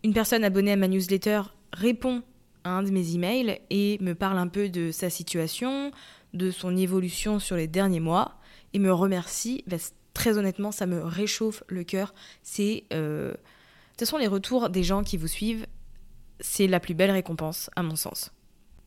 une 0.04 0.14
personne 0.14 0.44
abonnée 0.44 0.70
à 0.70 0.76
ma 0.76 0.86
newsletter 0.86 1.42
répond 1.72 2.22
un 2.64 2.82
de 2.82 2.90
mes 2.90 3.14
emails 3.14 3.60
et 3.70 3.98
me 4.00 4.14
parle 4.14 4.38
un 4.38 4.48
peu 4.48 4.68
de 4.68 4.90
sa 4.90 5.10
situation, 5.10 5.90
de 6.34 6.50
son 6.50 6.76
évolution 6.76 7.38
sur 7.38 7.56
les 7.56 7.66
derniers 7.66 8.00
mois, 8.00 8.38
et 8.72 8.78
me 8.78 8.92
remercie, 8.92 9.64
bah, 9.66 9.76
très 10.14 10.38
honnêtement, 10.38 10.72
ça 10.72 10.86
me 10.86 11.02
réchauffe 11.02 11.62
le 11.68 11.84
cœur. 11.84 12.14
C'est 12.42 12.84
euh, 12.92 13.34
ce 14.00 14.06
sont 14.06 14.16
les 14.16 14.28
retours 14.28 14.70
des 14.70 14.82
gens 14.82 15.04
qui 15.04 15.18
vous 15.18 15.26
suivent, 15.26 15.66
c'est 16.40 16.66
la 16.66 16.80
plus 16.80 16.94
belle 16.94 17.10
récompense, 17.10 17.68
à 17.76 17.82
mon 17.82 17.96
sens. 17.96 18.32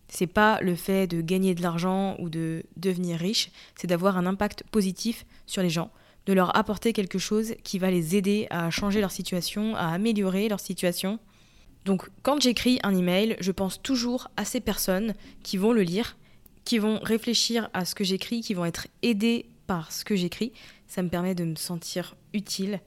C'est 0.07 0.25
pas 0.25 0.59
le 0.61 0.73
fait 0.73 1.05
de 1.05 1.21
gagner 1.21 1.53
de 1.53 1.61
l'argent 1.61 2.15
ou 2.17 2.31
de 2.31 2.63
devenir 2.77 3.19
riche, 3.19 3.51
c'est 3.75 3.85
d'avoir 3.85 4.17
un 4.17 4.25
impact 4.25 4.63
positif 4.71 5.27
sur 5.45 5.61
les 5.61 5.69
gens, 5.69 5.91
de 6.25 6.33
leur 6.33 6.57
apporter 6.57 6.93
quelque 6.93 7.19
chose 7.19 7.53
qui 7.63 7.77
va 7.77 7.91
les 7.91 8.15
aider 8.15 8.47
à 8.49 8.71
changer 8.71 9.01
leur 9.01 9.11
situation, 9.11 9.75
à 9.75 9.89
améliorer 9.89 10.49
leur 10.49 10.59
situation. 10.59 11.19
Donc, 11.85 12.09
quand 12.21 12.41
j'écris 12.41 12.79
un 12.83 12.95
email, 12.95 13.35
je 13.39 13.51
pense 13.51 13.81
toujours 13.81 14.29
à 14.37 14.45
ces 14.45 14.61
personnes 14.61 15.13
qui 15.43 15.57
vont 15.57 15.73
le 15.73 15.81
lire, 15.81 16.17
qui 16.63 16.79
vont 16.79 16.99
réfléchir 17.01 17.69
à 17.73 17.85
ce 17.85 17.93
que 17.95 18.03
j'écris, 18.03 18.41
qui 18.41 18.53
vont 18.53 18.65
être 18.65 18.87
aidées 19.01 19.45
par 19.67 19.91
ce 19.91 20.05
que 20.05 20.15
j'écris. 20.15 20.53
Ça 20.87 21.03
me 21.03 21.09
permet 21.09 21.35
de 21.35 21.43
me 21.43 21.55
sentir 21.55 22.15
utile 22.33 22.79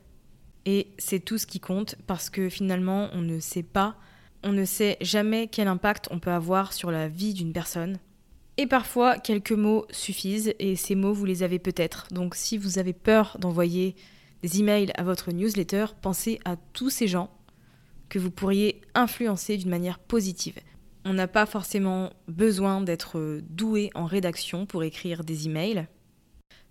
et 0.66 0.88
c'est 0.98 1.20
tout 1.20 1.38
ce 1.38 1.46
qui 1.46 1.60
compte 1.60 1.94
parce 2.06 2.28
que 2.28 2.48
finalement, 2.48 3.08
on 3.12 3.22
ne 3.22 3.38
sait 3.38 3.62
pas, 3.62 3.96
on 4.42 4.52
ne 4.52 4.64
sait 4.64 4.98
jamais 5.00 5.46
quel 5.46 5.68
impact 5.68 6.08
on 6.10 6.18
peut 6.18 6.30
avoir 6.30 6.72
sur 6.72 6.90
la 6.90 7.08
vie 7.08 7.34
d'une 7.34 7.52
personne. 7.52 7.98
Et 8.58 8.66
parfois, 8.66 9.18
quelques 9.18 9.52
mots 9.52 9.86
suffisent 9.90 10.54
et 10.58 10.76
ces 10.76 10.94
mots, 10.94 11.12
vous 11.12 11.24
les 11.24 11.42
avez 11.42 11.58
peut-être. 11.58 12.08
Donc 12.10 12.34
si 12.34 12.58
vous 12.58 12.78
avez 12.78 12.92
peur 12.92 13.36
d'envoyer 13.38 13.94
des 14.42 14.60
emails 14.60 14.92
à 14.96 15.04
votre 15.04 15.30
newsletter, 15.30 15.86
pensez 16.02 16.40
à 16.44 16.56
tous 16.72 16.90
ces 16.90 17.06
gens 17.06 17.30
que 18.08 18.18
vous 18.18 18.30
pourriez 18.30 18.80
influencer 18.94 19.56
d'une 19.56 19.70
manière 19.70 19.98
positive. 19.98 20.58
On 21.04 21.12
n'a 21.12 21.28
pas 21.28 21.46
forcément 21.46 22.10
besoin 22.28 22.80
d'être 22.80 23.40
doué 23.48 23.90
en 23.94 24.06
rédaction 24.06 24.66
pour 24.66 24.82
écrire 24.82 25.24
des 25.24 25.46
emails. 25.46 25.86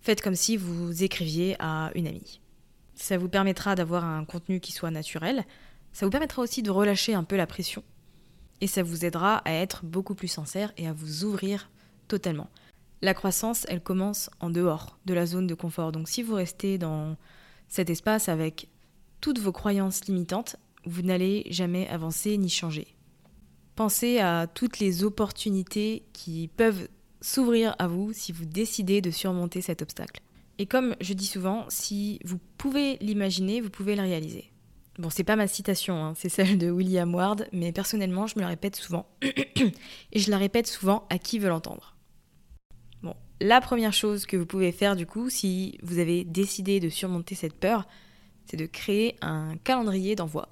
Faites 0.00 0.20
comme 0.20 0.34
si 0.34 0.56
vous 0.56 1.02
écriviez 1.02 1.56
à 1.58 1.90
une 1.94 2.06
amie. 2.06 2.40
Ça 2.94 3.18
vous 3.18 3.28
permettra 3.28 3.74
d'avoir 3.74 4.04
un 4.04 4.24
contenu 4.24 4.60
qui 4.60 4.72
soit 4.72 4.90
naturel. 4.90 5.44
Ça 5.92 6.06
vous 6.06 6.10
permettra 6.10 6.42
aussi 6.42 6.62
de 6.62 6.70
relâcher 6.70 7.14
un 7.14 7.24
peu 7.24 7.36
la 7.36 7.46
pression. 7.46 7.82
Et 8.60 8.66
ça 8.66 8.82
vous 8.82 9.04
aidera 9.04 9.38
à 9.38 9.52
être 9.52 9.84
beaucoup 9.84 10.14
plus 10.14 10.28
sincère 10.28 10.72
et 10.76 10.86
à 10.86 10.92
vous 10.92 11.24
ouvrir 11.24 11.70
totalement. 12.08 12.48
La 13.02 13.14
croissance, 13.14 13.66
elle 13.68 13.82
commence 13.82 14.30
en 14.40 14.48
dehors 14.48 14.98
de 15.04 15.14
la 15.14 15.26
zone 15.26 15.46
de 15.46 15.54
confort. 15.54 15.92
Donc 15.92 16.08
si 16.08 16.22
vous 16.22 16.34
restez 16.34 16.78
dans 16.78 17.16
cet 17.68 17.90
espace 17.90 18.28
avec 18.28 18.68
toutes 19.20 19.38
vos 19.38 19.52
croyances 19.52 20.04
limitantes, 20.06 20.56
vous 20.86 21.02
n'allez 21.02 21.44
jamais 21.50 21.86
avancer 21.88 22.38
ni 22.38 22.48
changer. 22.48 22.96
Pensez 23.74 24.18
à 24.20 24.46
toutes 24.46 24.78
les 24.78 25.04
opportunités 25.04 26.04
qui 26.12 26.48
peuvent 26.48 26.88
s'ouvrir 27.20 27.74
à 27.78 27.88
vous 27.88 28.12
si 28.12 28.32
vous 28.32 28.46
décidez 28.46 29.00
de 29.00 29.10
surmonter 29.10 29.60
cet 29.60 29.82
obstacle. 29.82 30.22
Et 30.58 30.66
comme 30.66 30.96
je 31.00 31.12
dis 31.12 31.26
souvent, 31.26 31.66
si 31.68 32.18
vous 32.24 32.38
pouvez 32.56 32.96
l'imaginer, 33.00 33.60
vous 33.60 33.68
pouvez 33.68 33.94
le 33.94 34.02
réaliser. 34.02 34.50
Bon, 34.98 35.10
c'est 35.10 35.24
pas 35.24 35.36
ma 35.36 35.46
citation, 35.46 36.02
hein, 36.02 36.14
c'est 36.16 36.30
celle 36.30 36.56
de 36.56 36.70
William 36.70 37.14
Ward, 37.14 37.46
mais 37.52 37.70
personnellement, 37.72 38.26
je 38.26 38.36
me 38.36 38.40
la 38.40 38.48
répète 38.48 38.76
souvent. 38.76 39.06
et 39.22 40.18
je 40.18 40.30
la 40.30 40.38
répète 40.38 40.66
souvent 40.66 41.06
à 41.10 41.18
qui 41.18 41.38
veut 41.38 41.50
l'entendre. 41.50 41.96
Bon, 43.02 43.14
la 43.42 43.60
première 43.60 43.92
chose 43.92 44.24
que 44.24 44.38
vous 44.38 44.46
pouvez 44.46 44.72
faire 44.72 44.96
du 44.96 45.04
coup, 45.04 45.28
si 45.28 45.78
vous 45.82 45.98
avez 45.98 46.24
décidé 46.24 46.80
de 46.80 46.88
surmonter 46.88 47.34
cette 47.34 47.54
peur, 47.54 47.86
c'est 48.46 48.56
de 48.56 48.64
créer 48.64 49.16
un 49.20 49.56
calendrier 49.58 50.14
d'envoi. 50.14 50.48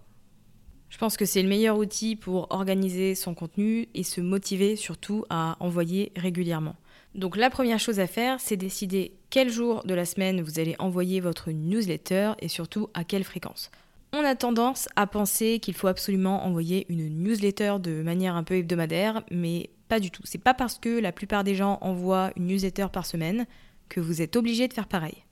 Je 0.95 0.99
pense 1.01 1.17
que 1.17 1.25
c'est 1.25 1.43
le 1.43 1.49
meilleur 1.49 1.77
outil 1.77 2.15
pour 2.15 2.47
organiser 2.51 3.17
son 3.17 3.35
contenu 3.35 3.89
et 3.95 4.05
se 4.05 4.21
motiver 4.21 4.77
surtout 4.77 5.25
à 5.29 5.57
envoyer 5.59 6.13
régulièrement. 6.15 6.77
Donc 7.17 7.37
la 7.37 7.51
première 7.51 7.81
chose 7.81 7.99
à 7.99 8.07
faire, 8.07 8.39
c'est 8.39 8.57
décider 8.57 9.13
quel 9.29 9.51
jour 9.51 9.83
de 9.85 9.93
la 9.93 10.05
semaine 10.05 10.41
vous 10.41 10.61
allez 10.61 10.77
envoyer 10.79 11.19
votre 11.19 11.51
newsletter 11.51 12.35
et 12.39 12.47
surtout 12.47 12.91
à 12.95 13.03
quelle 13.03 13.25
fréquence. 13.25 13.73
On 14.13 14.23
a 14.23 14.37
tendance 14.37 14.89
à 14.95 15.09
penser 15.09 15.59
qu'il 15.59 15.75
faut 15.75 15.89
absolument 15.89 16.47
envoyer 16.47 16.87
une 16.89 17.09
newsletter 17.09 17.79
de 17.81 18.01
manière 18.01 18.37
un 18.37 18.45
peu 18.45 18.55
hebdomadaire, 18.55 19.25
mais 19.33 19.71
pas 19.89 19.99
du 19.99 20.13
tout. 20.13 20.23
C'est 20.25 20.39
pas 20.39 20.55
parce 20.55 20.79
que 20.79 21.01
la 21.01 21.11
plupart 21.11 21.43
des 21.43 21.57
gens 21.57 21.79
envoient 21.81 22.31
une 22.37 22.47
newsletter 22.47 22.87
par 22.93 23.05
semaine 23.05 23.47
que 23.89 23.99
vous 23.99 24.23
êtes 24.23 24.37
obligé 24.37 24.69
de 24.69 24.73
faire 24.73 24.87
pareil. 24.87 25.25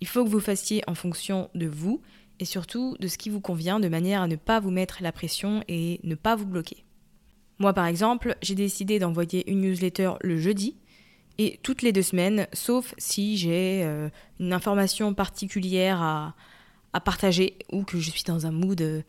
Il 0.00 0.06
faut 0.06 0.22
que 0.22 0.30
vous 0.30 0.38
fassiez 0.38 0.84
en 0.86 0.94
fonction 0.94 1.50
de 1.56 1.66
vous 1.66 2.00
et 2.40 2.44
surtout 2.44 2.96
de 2.98 3.06
ce 3.06 3.18
qui 3.18 3.30
vous 3.30 3.40
convient 3.40 3.78
de 3.78 3.88
manière 3.88 4.22
à 4.22 4.26
ne 4.26 4.36
pas 4.36 4.58
vous 4.58 4.70
mettre 4.70 5.02
la 5.02 5.12
pression 5.12 5.62
et 5.68 6.00
ne 6.02 6.14
pas 6.16 6.34
vous 6.34 6.46
bloquer. 6.46 6.84
Moi 7.58 7.74
par 7.74 7.86
exemple, 7.86 8.36
j'ai 8.42 8.54
décidé 8.54 8.98
d'envoyer 8.98 9.48
une 9.48 9.60
newsletter 9.60 10.12
le 10.22 10.38
jeudi 10.38 10.76
et 11.38 11.60
toutes 11.62 11.82
les 11.82 11.92
deux 11.92 12.02
semaines, 12.02 12.48
sauf 12.52 12.94
si 12.98 13.36
j'ai 13.36 13.82
euh, 13.84 14.08
une 14.40 14.52
information 14.52 15.14
particulière 15.14 16.02
à, 16.02 16.34
partager 17.04 17.56
ou 17.70 17.84
que 17.84 18.00
je 18.00 18.10
suis 18.10 18.24
dans 18.24 18.46
un 18.46 18.50
mood 18.50 18.80
euh, 18.80 19.02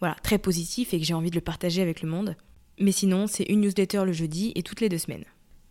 voilà, 0.00 0.16
très 0.22 0.38
positif 0.38 0.94
et 0.94 0.98
que 0.98 1.04
j'ai 1.04 1.12
envie 1.12 1.30
de 1.30 1.34
le 1.34 1.42
partager 1.42 1.82
avec 1.82 2.00
le 2.00 2.08
monde. 2.08 2.36
Mais 2.78 2.92
sinon, 2.92 3.26
c'est 3.26 3.44
une 3.44 3.60
newsletter 3.60 4.04
le 4.04 4.12
jeudi 4.12 4.52
et 4.54 4.62
toutes 4.62 4.80
les 4.80 4.88
deux 4.88 4.98
semaines. 4.98 5.24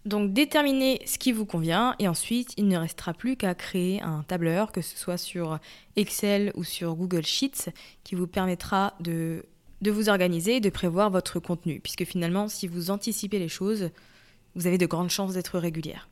Donc 0.06 0.34
déterminez 0.34 1.02
ce 1.06 1.18
qui 1.18 1.32
vous 1.32 1.48
convient 1.48 1.96
et 1.98 2.08
ensuite 2.08 2.54
il 2.58 2.68
ne 2.68 2.78
restera 2.78 3.14
plus 3.14 3.36
qu'à 3.36 3.56
créer 3.56 4.02
un 4.02 4.24
tableur, 4.28 4.72
que 4.72 4.82
ce 4.82 4.96
soit 4.98 5.18
sur 5.18 5.60
Excel 5.96 6.52
ou 6.56 6.64
sur 6.64 6.96
Google 6.96 7.26
Sheets, 7.26 7.72
qui 8.04 8.14
vous 8.14 8.28
permettra 8.28 8.94
de, 9.00 9.46
de 9.82 9.92
vous 9.92 10.08
organiser 10.10 10.58
et 10.58 10.62
de 10.62 10.70
prévoir 10.70 11.10
votre 11.10 11.40
contenu. 11.40 11.80
Puisque 11.80 12.06
finalement, 12.06 12.48
si 12.48 12.68
vous 12.68 12.92
anticipez 12.92 13.40
les 13.40 13.50
choses, 13.50 13.90
vous 14.54 14.68
avez 14.68 14.78
de 14.78 14.86
grandes 14.86 15.10
chances 15.10 15.34
d'être 15.34 15.58
régulière. 15.58 16.08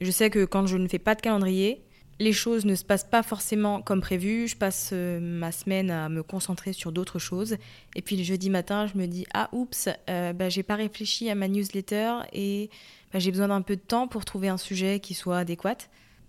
Je 0.00 0.10
sais 0.10 0.30
que 0.30 0.44
quand 0.44 0.66
je 0.66 0.76
ne 0.76 0.86
fais 0.86 1.00
pas 1.00 1.16
de 1.16 1.20
calendrier, 1.20 1.82
les 2.22 2.32
choses 2.32 2.64
ne 2.64 2.74
se 2.74 2.84
passent 2.84 3.08
pas 3.08 3.22
forcément 3.22 3.82
comme 3.82 4.00
prévu. 4.00 4.46
Je 4.46 4.56
passe 4.56 4.90
euh, 4.92 5.18
ma 5.20 5.50
semaine 5.50 5.90
à 5.90 6.08
me 6.08 6.22
concentrer 6.22 6.72
sur 6.72 6.92
d'autres 6.92 7.18
choses. 7.18 7.56
Et 7.96 8.02
puis 8.02 8.16
le 8.16 8.22
jeudi 8.22 8.48
matin, 8.48 8.86
je 8.86 8.96
me 8.96 9.06
dis 9.06 9.26
Ah, 9.34 9.48
oups, 9.52 9.88
euh, 10.08 10.32
bah, 10.32 10.48
j'ai 10.48 10.62
pas 10.62 10.76
réfléchi 10.76 11.28
à 11.30 11.34
ma 11.34 11.48
newsletter 11.48 12.20
et 12.32 12.70
bah, 13.12 13.18
j'ai 13.18 13.30
besoin 13.30 13.48
d'un 13.48 13.62
peu 13.62 13.76
de 13.76 13.80
temps 13.80 14.06
pour 14.06 14.24
trouver 14.24 14.48
un 14.48 14.56
sujet 14.56 15.00
qui 15.00 15.14
soit 15.14 15.38
adéquat. 15.38 15.78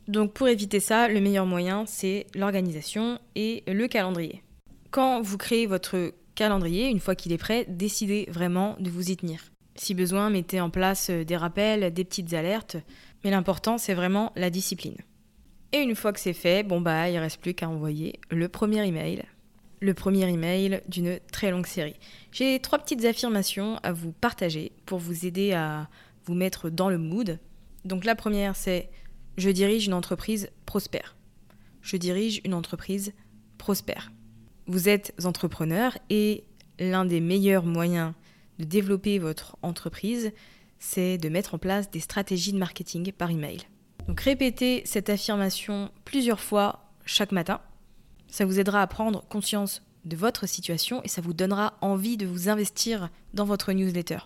Donc 0.08 0.34
pour 0.34 0.48
éviter 0.48 0.80
ça, 0.80 1.08
le 1.08 1.22
meilleur 1.22 1.46
moyen, 1.46 1.86
c'est 1.86 2.26
l'organisation 2.36 3.20
et 3.36 3.64
le 3.68 3.88
calendrier. 3.88 4.44
Quand 4.90 5.22
vous 5.22 5.38
créez 5.38 5.66
votre 5.68 6.14
calendrier, 6.36 6.90
une 6.90 7.00
fois 7.00 7.16
qu'il 7.16 7.32
est 7.32 7.38
prêt, 7.38 7.66
décidez 7.70 8.28
vraiment 8.30 8.76
de 8.80 8.90
vous 8.90 9.12
y 9.12 9.16
tenir. 9.16 9.52
Si 9.76 9.94
besoin, 9.94 10.30
mettez 10.30 10.60
en 10.60 10.70
place 10.70 11.10
euh, 11.12 11.24
des 11.24 11.38
rappels, 11.38 11.94
des 11.94 12.04
petites 12.04 12.34
alertes, 12.34 12.78
mais 13.24 13.30
l'important 13.30 13.78
c'est 13.78 13.94
vraiment 13.94 14.32
la 14.36 14.50
discipline. 14.50 14.98
Et 15.75 15.80
une 15.80 15.96
fois 15.96 16.13
que 16.13 16.20
c'est 16.20 16.34
fait, 16.34 16.62
bon 16.62 16.82
bah 16.82 17.10
il 17.10 17.18
reste 17.18 17.42
plus 17.42 17.56
qu'à 17.56 17.68
envoyer 17.68 18.20
le 18.30 18.48
premier 18.48 18.86
email. 18.88 19.24
Le 19.80 19.96
premier 19.96 20.30
email 20.32 20.82
d'une 20.88 21.20
très 21.32 21.50
longue 21.50 21.65
série. 21.65 21.96
J'ai 22.32 22.60
trois 22.60 22.77
petites 22.77 23.03
affirmations 23.06 23.80
à 23.82 23.92
vous 23.92 24.12
partager 24.12 24.72
pour 24.86 25.00
vous 25.00 25.25
aider 25.25 25.51
à 25.53 25.89
vous 26.25 26.36
mettre 26.36 26.70
dans 26.70 26.89
le 26.89 27.00
mood. 27.00 27.39
Donc 27.86 28.06
la 28.06 28.15
première, 28.15 28.56
c'est 28.56 28.92
je 29.36 29.50
dirige 29.50 29.88
une 29.88 29.96
entreprise 29.96 30.51
prospère. 30.68 31.15
Je 31.82 31.98
dirige 31.98 32.39
une 32.46 32.53
entreprise 32.53 33.12
prospère. 33.58 34.12
Vous 34.68 34.88
êtes 34.88 35.13
entrepreneur 35.25 35.98
et 36.12 36.44
l'un 36.80 37.03
des 37.03 37.20
meilleurs 37.20 37.65
moyens 37.65 38.13
de 38.60 38.65
développer 38.65 39.18
votre 39.18 39.58
entreprise, 39.63 40.32
c'est 40.77 41.18
de 41.18 41.30
mettre 41.30 41.56
en 41.56 41.58
place 41.58 41.89
des 41.89 42.00
stratégies 42.00 42.53
de 42.53 42.60
marketing 42.60 43.12
par 43.12 43.32
email. 43.32 43.58
Donc 44.08 44.20
répétez 44.20 44.82
cette 44.86 45.10
affirmation 45.10 45.92
plusieurs 46.06 46.40
fois 46.40 46.92
chaque 47.06 47.32
matin. 47.32 47.62
Ça 48.28 48.46
vous 48.46 48.60
aidera 48.60 48.82
à 48.82 48.88
prendre 48.88 49.24
conscience 49.28 49.84
de 50.06 50.16
votre 50.16 50.48
situation 50.48 51.02
et 51.04 51.08
ça 51.08 51.22
vous 51.22 51.34
donnera 51.34 51.78
envie 51.82 52.18
de 52.18 52.26
vous 52.26 52.50
investir 52.50 53.10
dans 53.34 53.46
votre 53.46 53.72
newsletter. 53.72 54.20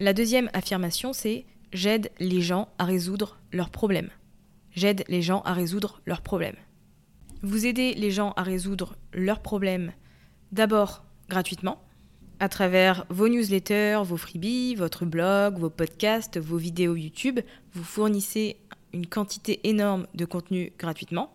La 0.00 0.12
deuxième 0.12 0.50
affirmation, 0.54 1.12
c'est 1.12 1.44
j'aide 1.72 2.10
les 2.18 2.40
gens 2.40 2.68
à 2.78 2.84
résoudre 2.84 3.38
leurs 3.52 3.70
problèmes. 3.70 4.10
J'aide 4.74 5.04
les 5.08 5.22
gens 5.22 5.42
à 5.42 5.52
résoudre 5.52 6.00
leurs 6.06 6.22
problèmes. 6.22 6.56
Vous 7.42 7.66
aidez 7.66 7.94
les 7.94 8.10
gens 8.10 8.32
à 8.36 8.42
résoudre 8.42 8.96
leurs 9.12 9.40
problèmes 9.40 9.92
d'abord 10.52 11.04
gratuitement, 11.28 11.82
à 12.40 12.48
travers 12.48 13.06
vos 13.08 13.28
newsletters, 13.28 14.00
vos 14.04 14.16
freebies, 14.16 14.74
votre 14.74 15.04
blog, 15.04 15.58
vos 15.58 15.70
podcasts, 15.70 16.38
vos 16.38 16.56
vidéos 16.56 16.96
YouTube. 16.96 17.40
Vous 17.72 17.84
fournissez 17.84 18.56
une 18.92 19.06
quantité 19.06 19.60
énorme 19.68 20.06
de 20.14 20.24
contenu 20.24 20.72
gratuitement. 20.78 21.32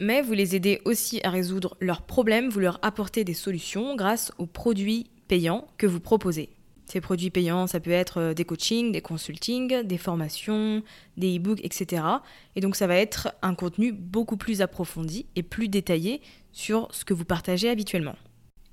Mais 0.00 0.22
vous 0.22 0.32
les 0.32 0.56
aidez 0.56 0.80
aussi 0.84 1.20
à 1.22 1.30
résoudre 1.30 1.76
leurs 1.80 2.02
problèmes, 2.02 2.48
vous 2.48 2.60
leur 2.60 2.78
apportez 2.82 3.24
des 3.24 3.34
solutions 3.34 3.94
grâce 3.94 4.32
aux 4.38 4.46
produits 4.46 5.10
payants 5.28 5.66
que 5.78 5.86
vous 5.86 6.00
proposez. 6.00 6.50
Ces 6.86 7.00
produits 7.00 7.30
payants, 7.30 7.66
ça 7.66 7.80
peut 7.80 7.90
être 7.90 8.18
euh, 8.18 8.34
des 8.34 8.44
coachings, 8.44 8.92
des 8.92 9.00
consultings, 9.00 9.82
des 9.82 9.98
formations, 9.98 10.82
des 11.16 11.38
e-books, 11.38 11.64
etc. 11.64 12.02
Et 12.56 12.60
donc 12.60 12.76
ça 12.76 12.86
va 12.86 12.96
être 12.96 13.32
un 13.40 13.54
contenu 13.54 13.92
beaucoup 13.92 14.36
plus 14.36 14.60
approfondi 14.60 15.26
et 15.36 15.42
plus 15.42 15.68
détaillé 15.68 16.20
sur 16.52 16.94
ce 16.94 17.04
que 17.04 17.14
vous 17.14 17.24
partagez 17.24 17.70
habituellement. 17.70 18.16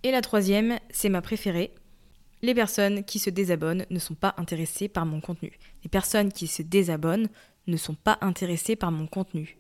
Et 0.04 0.12
la 0.12 0.22
troisième, 0.22 0.80
c'est 0.90 1.10
ma 1.10 1.22
préférée. 1.22 1.72
Les 2.42 2.54
personnes 2.54 3.04
qui 3.04 3.20
se 3.20 3.30
désabonnent 3.30 3.86
ne 3.90 4.00
sont 4.00 4.16
pas 4.16 4.34
intéressées 4.38 4.88
par 4.88 5.06
mon 5.06 5.20
contenu. 5.20 5.60
Les 5.84 5.90
personnes 5.90 6.32
qui 6.32 6.48
se 6.48 6.62
désabonnent 6.62 7.28
ne 7.68 7.78
sont 7.78 7.96
pas 7.96 8.18
intéressées 8.22 8.76
par 8.76 8.92
mon 8.92 9.08
contenu. 9.08 9.58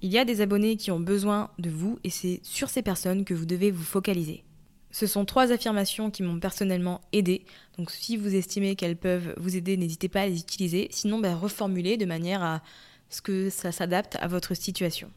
Il 0.00 0.10
y 0.10 0.18
a 0.18 0.24
des 0.24 0.40
abonnés 0.40 0.76
qui 0.76 0.90
ont 0.90 1.00
besoin 1.00 1.50
de 1.58 1.70
vous 1.70 1.98
et 2.04 2.10
c'est 2.10 2.40
sur 2.42 2.68
ces 2.68 2.82
personnes 2.82 3.24
que 3.24 3.34
vous 3.34 3.46
devez 3.46 3.70
vous 3.70 3.84
focaliser. 3.84 4.44
Ce 4.90 5.06
sont 5.06 5.24
trois 5.24 5.50
affirmations 5.50 6.10
qui 6.10 6.22
m'ont 6.22 6.38
personnellement 6.38 7.00
aidé. 7.12 7.44
Donc 7.76 7.90
si 7.90 8.16
vous 8.16 8.34
estimez 8.34 8.76
qu'elles 8.76 8.96
peuvent 8.96 9.34
vous 9.38 9.56
aider, 9.56 9.76
n'hésitez 9.76 10.08
pas 10.08 10.22
à 10.22 10.26
les 10.26 10.40
utiliser. 10.40 10.88
Sinon, 10.90 11.18
ben, 11.18 11.34
reformulez 11.34 11.96
de 11.96 12.06
manière 12.06 12.42
à 12.42 12.62
ce 13.10 13.20
que 13.20 13.50
ça 13.50 13.72
s'adapte 13.72 14.16
à 14.20 14.28
votre 14.28 14.54
situation. 14.54 15.10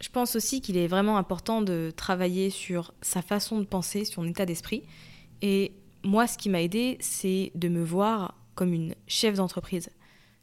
Je 0.00 0.08
pense 0.08 0.34
aussi 0.36 0.60
qu'il 0.60 0.76
est 0.76 0.88
vraiment 0.88 1.16
important 1.16 1.62
de 1.62 1.92
travailler 1.94 2.50
sur 2.50 2.94
sa 3.02 3.22
façon 3.22 3.58
de 3.60 3.64
penser, 3.64 4.04
son 4.04 4.26
état 4.26 4.46
d'esprit. 4.46 4.82
Et 5.42 5.72
moi, 6.04 6.26
ce 6.26 6.38
qui 6.38 6.48
m'a 6.48 6.62
aidé, 6.62 6.96
c'est 7.00 7.52
de 7.54 7.68
me 7.68 7.82
voir 7.82 8.34
comme 8.54 8.72
une 8.72 8.94
chef 9.06 9.34
d'entreprise, 9.36 9.90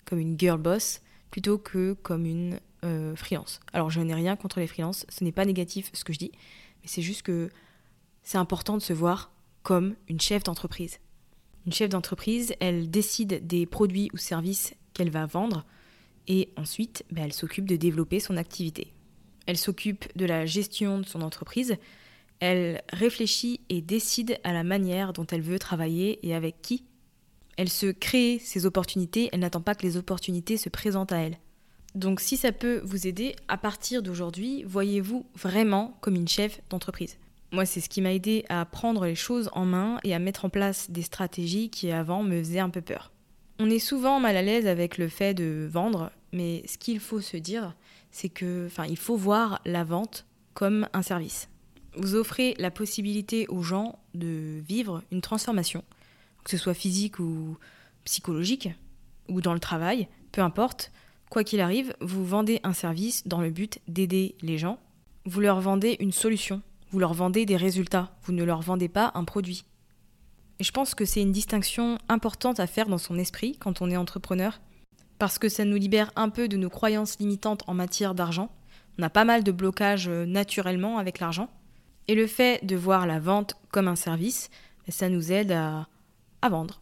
comme 0.06 0.20
une 0.20 0.40
girl 0.40 0.60
boss, 0.60 1.02
plutôt 1.32 1.58
que 1.58 1.94
comme 1.94 2.26
une 2.26 2.60
euh, 2.84 3.16
freelance. 3.16 3.60
Alors, 3.74 3.90
je 3.90 4.00
n'ai 4.02 4.14
rien 4.14 4.36
contre 4.36 4.60
les 4.60 4.68
freelances, 4.68 5.06
ce 5.10 5.24
n'est 5.24 5.32
pas 5.32 5.46
négatif 5.46 5.90
ce 5.94 6.04
que 6.04 6.14
je 6.14 6.20
dis, 6.20 6.32
mais 6.82 6.88
c'est 6.88 7.02
juste 7.02 7.22
que 7.22 7.50
c'est 8.24 8.38
important 8.38 8.78
de 8.78 8.82
se 8.82 8.94
voir 8.94 9.32
comme 9.64 9.96
une 10.08 10.20
chef 10.20 10.44
d'entreprise. 10.44 11.00
Une 11.66 11.74
chef 11.74 11.90
d'entreprise, 11.90 12.54
elle 12.60 12.90
décide 12.90 13.46
des 13.46 13.66
produits 13.66 14.10
ou 14.14 14.18
services 14.18 14.74
qu'elle 14.94 15.10
va 15.10 15.26
vendre 15.26 15.66
et 16.28 16.50
ensuite, 16.58 17.04
ben, 17.12 17.26
elle 17.26 17.34
s'occupe 17.34 17.66
de 17.66 17.76
développer 17.76 18.20
son 18.20 18.38
activité. 18.38 18.94
Elle 19.46 19.58
s'occupe 19.58 20.06
de 20.18 20.26
la 20.26 20.46
gestion 20.46 21.00
de 21.00 21.06
son 21.06 21.22
entreprise, 21.22 21.78
elle 22.40 22.82
réfléchit 22.92 23.62
et 23.70 23.82
décide 23.82 24.40
à 24.44 24.54
la 24.54 24.64
manière 24.64 25.14
dont 25.14 25.28
elle 25.28 25.42
veut 25.42 25.60
travailler 25.60 26.20
et 26.28 26.36
avec 26.36 26.62
qui. 26.62 26.84
Elle 27.58 27.70
se 27.70 27.88
crée 27.88 28.40
ses 28.40 28.66
opportunités, 28.66 29.30
elle 29.32 29.40
n'attend 29.40 29.62
pas 29.62 29.76
que 29.76 29.84
les 29.84 29.98
opportunités 29.98 30.58
se 30.58 30.70
présentent 30.70 31.12
à 31.12 31.18
elle. 31.18 31.38
Donc 31.96 32.20
si 32.20 32.38
ça 32.38 32.52
peut 32.52 32.82
vous 32.84 33.08
aider, 33.08 33.36
à 33.48 33.58
partir 33.58 34.04
d'aujourd'hui, 34.04 34.64
voyez-vous 34.64 35.26
vraiment 35.36 35.98
comme 36.02 36.16
une 36.16 36.28
chef 36.28 36.62
d'entreprise. 36.70 37.18
Moi, 37.52 37.66
c'est 37.66 37.80
ce 37.80 37.90
qui 37.90 38.02
m'a 38.02 38.14
aidé 38.14 38.46
à 38.50 38.66
prendre 38.66 39.06
les 39.06 39.16
choses 39.16 39.50
en 39.54 39.66
main 39.66 40.00
et 40.04 40.14
à 40.14 40.20
mettre 40.20 40.46
en 40.46 40.50
place 40.50 40.92
des 40.92 41.02
stratégies 41.02 41.70
qui 41.70 41.92
avant 41.92 42.22
me 42.22 42.38
faisaient 42.38 42.60
un 42.60 42.70
peu 42.70 42.82
peur. 42.82 43.12
On 43.60 43.70
est 43.70 43.80
souvent 43.80 44.20
mal 44.20 44.38
à 44.38 44.42
l'aise 44.42 44.68
avec 44.68 44.98
le 44.98 45.08
fait 45.08 45.34
de 45.34 45.68
vendre, 45.72 46.12
mais 46.34 46.62
ce 46.68 46.78
qu'il 46.78 47.00
faut 47.00 47.22
se 47.22 47.38
dire, 47.38 47.74
c'est 48.12 48.30
que, 48.30 48.68
enfin, 48.68 48.86
il 48.86 48.98
faut 48.98 49.16
voir 49.16 49.62
la 49.66 49.84
vente 49.84 50.26
comme 50.54 50.88
un 50.94 51.02
service. 51.02 51.50
Vous 51.98 52.16
offrez 52.16 52.56
la 52.58 52.72
possibilité 52.72 53.48
aux 53.48 53.64
gens 53.64 54.00
de 54.14 54.62
vivre 54.68 55.04
une 55.12 55.22
transformation, 55.22 55.84
que 56.44 56.52
ce 56.52 56.58
soit 56.58 56.74
physique 56.74 57.20
ou 57.20 57.58
psychologique, 58.06 58.70
ou 59.28 59.42
dans 59.42 59.54
le 59.54 59.60
travail, 59.60 60.08
peu 60.32 60.42
importe. 60.42 60.92
Quoi 61.30 61.44
qu'il 61.44 61.60
arrive, 61.60 61.94
vous 62.00 62.26
vendez 62.26 62.62
un 62.64 62.74
service 62.74 63.28
dans 63.28 63.42
le 63.42 63.50
but 63.50 63.80
d'aider 63.88 64.36
les 64.42 64.58
gens. 64.58 64.80
Vous 65.26 65.42
leur 65.42 65.60
vendez 65.60 65.98
une 66.00 66.14
solution 66.14 66.62
vous 66.92 67.00
leur 67.00 67.14
vendez 67.14 67.46
des 67.46 67.58
résultats, 67.58 68.12
vous 68.24 68.34
ne 68.34 68.44
leur 68.44 68.62
vendez 68.62 68.88
pas 68.88 69.12
un 69.14 69.26
produit. 69.26 69.66
Et 70.60 70.64
je 70.64 70.72
pense 70.72 70.96
que 70.96 71.06
c'est 71.06 71.22
une 71.22 71.32
distinction 71.32 71.98
importante 72.10 72.60
à 72.60 72.68
faire 72.68 72.88
dans 72.88 72.98
son 72.98 73.18
esprit 73.18 73.58
quand 73.60 73.82
on 73.82 73.90
est 73.90 73.98
entrepreneur, 73.98 74.60
parce 75.20 75.38
que 75.38 75.50
ça 75.50 75.66
nous 75.66 75.76
libère 75.76 76.12
un 76.16 76.30
peu 76.30 76.48
de 76.48 76.58
nos 76.58 76.70
croyances 76.70 77.20
limitantes 77.20 77.64
en 77.68 77.74
matière 77.74 78.16
d'argent. 78.16 78.50
On 78.98 79.04
a 79.04 79.10
pas 79.10 79.26
mal 79.26 79.44
de 79.44 79.52
blocages 79.52 80.08
euh, 80.08 80.26
naturellement 80.26 80.98
avec 80.98 81.20
l'argent. 81.20 81.50
Et 82.08 82.16
le 82.16 82.28
fait 82.28 82.66
de 82.66 82.76
voir 82.76 83.06
la 83.06 83.20
vente 83.20 83.56
comme 83.72 83.88
un 83.88 83.96
service, 83.96 84.50
ben, 84.86 84.92
ça 84.92 85.10
nous 85.10 85.32
aide 85.32 85.52
à, 85.52 85.88
à 86.42 86.50
vendre. 86.50 86.80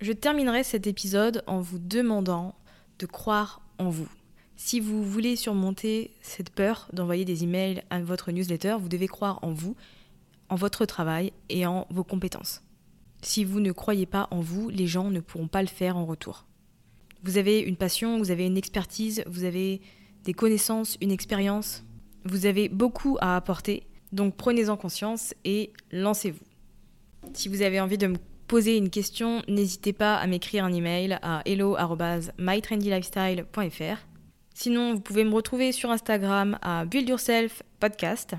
Je 0.00 0.12
terminerai 0.12 0.62
cet 0.64 0.86
épisode 0.86 1.42
en 1.46 1.60
vous 1.60 1.78
demandant 1.78 2.54
de 2.98 3.06
croire 3.06 3.60
en 3.78 3.90
vous. 3.90 4.08
Si 4.56 4.80
vous 4.80 5.04
voulez 5.04 5.36
surmonter 5.36 6.10
cette 6.20 6.50
peur 6.50 6.88
d'envoyer 6.92 7.24
des 7.24 7.44
emails 7.44 7.82
à 7.90 8.00
votre 8.00 8.32
newsletter, 8.32 8.76
vous 8.80 8.88
devez 8.88 9.06
croire 9.06 9.38
en 9.42 9.52
vous, 9.52 9.76
en 10.48 10.56
votre 10.56 10.84
travail 10.84 11.32
et 11.48 11.66
en 11.66 11.86
vos 11.90 12.04
compétences. 12.04 12.62
Si 13.22 13.44
vous 13.44 13.60
ne 13.60 13.72
croyez 13.72 14.06
pas 14.06 14.28
en 14.30 14.40
vous, 14.40 14.68
les 14.68 14.86
gens 14.86 15.10
ne 15.10 15.20
pourront 15.20 15.48
pas 15.48 15.62
le 15.62 15.68
faire 15.68 15.96
en 15.96 16.06
retour. 16.06 16.44
Vous 17.24 17.36
avez 17.36 17.60
une 17.60 17.76
passion, 17.76 18.18
vous 18.18 18.30
avez 18.30 18.46
une 18.46 18.56
expertise, 18.56 19.24
vous 19.26 19.44
avez 19.44 19.80
des 20.24 20.34
connaissances, 20.34 20.96
une 21.00 21.10
expérience. 21.10 21.84
Vous 22.24 22.46
avez 22.46 22.68
beaucoup 22.68 23.16
à 23.20 23.36
apporter, 23.36 23.87
donc 24.12 24.36
prenez-en 24.36 24.76
conscience 24.76 25.34
et 25.44 25.72
lancez-vous. 25.92 26.44
Si 27.34 27.48
vous 27.48 27.62
avez 27.62 27.80
envie 27.80 27.98
de 27.98 28.06
me 28.06 28.16
poser 28.46 28.76
une 28.76 28.90
question, 28.90 29.42
n'hésitez 29.48 29.92
pas 29.92 30.16
à 30.16 30.26
m'écrire 30.26 30.64
un 30.64 30.72
email 30.72 31.18
à 31.22 31.42
hello@mytrendylifestyle.fr. 31.44 34.06
Sinon, 34.54 34.94
vous 34.94 35.00
pouvez 35.00 35.24
me 35.24 35.34
retrouver 35.34 35.72
sur 35.72 35.90
Instagram 35.90 36.58
à 36.62 36.84
Build 36.84 37.08
Yourself 37.08 37.62
Podcast. 37.78 38.34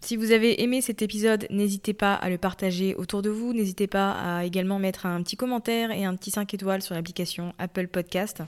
Si 0.00 0.16
vous 0.16 0.32
avez 0.32 0.62
aimé 0.62 0.80
cet 0.80 1.02
épisode, 1.02 1.46
n'hésitez 1.50 1.92
pas 1.92 2.14
à 2.14 2.30
le 2.30 2.38
partager 2.38 2.94
autour 2.94 3.22
de 3.22 3.30
vous. 3.30 3.52
N'hésitez 3.52 3.86
pas 3.86 4.12
à 4.12 4.44
également 4.44 4.78
mettre 4.78 5.06
un 5.06 5.22
petit 5.22 5.36
commentaire 5.36 5.90
et 5.90 6.04
un 6.04 6.16
petit 6.16 6.30
5 6.30 6.54
étoiles 6.54 6.82
sur 6.82 6.94
l'application 6.94 7.52
Apple 7.58 7.88
Podcast. 7.88 8.42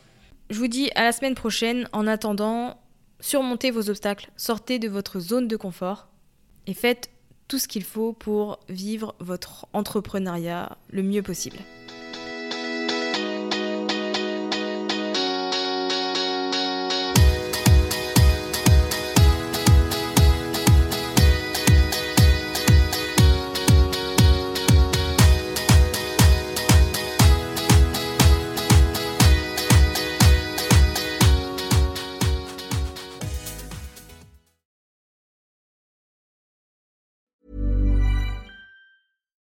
Je 0.50 0.58
vous 0.58 0.66
dis 0.66 0.90
à 0.94 1.04
la 1.04 1.12
semaine 1.12 1.34
prochaine. 1.34 1.88
En 1.92 2.06
attendant, 2.06 2.80
surmontez 3.20 3.70
vos 3.70 3.90
obstacles, 3.90 4.30
sortez 4.36 4.78
de 4.78 4.88
votre 4.88 5.20
zone 5.20 5.46
de 5.46 5.56
confort 5.56 6.08
et 6.66 6.74
faites 6.74 7.10
tout 7.48 7.58
ce 7.58 7.68
qu'il 7.68 7.84
faut 7.84 8.12
pour 8.12 8.58
vivre 8.68 9.14
votre 9.18 9.66
entrepreneuriat 9.72 10.78
le 10.90 11.02
mieux 11.02 11.22
possible. 11.22 11.58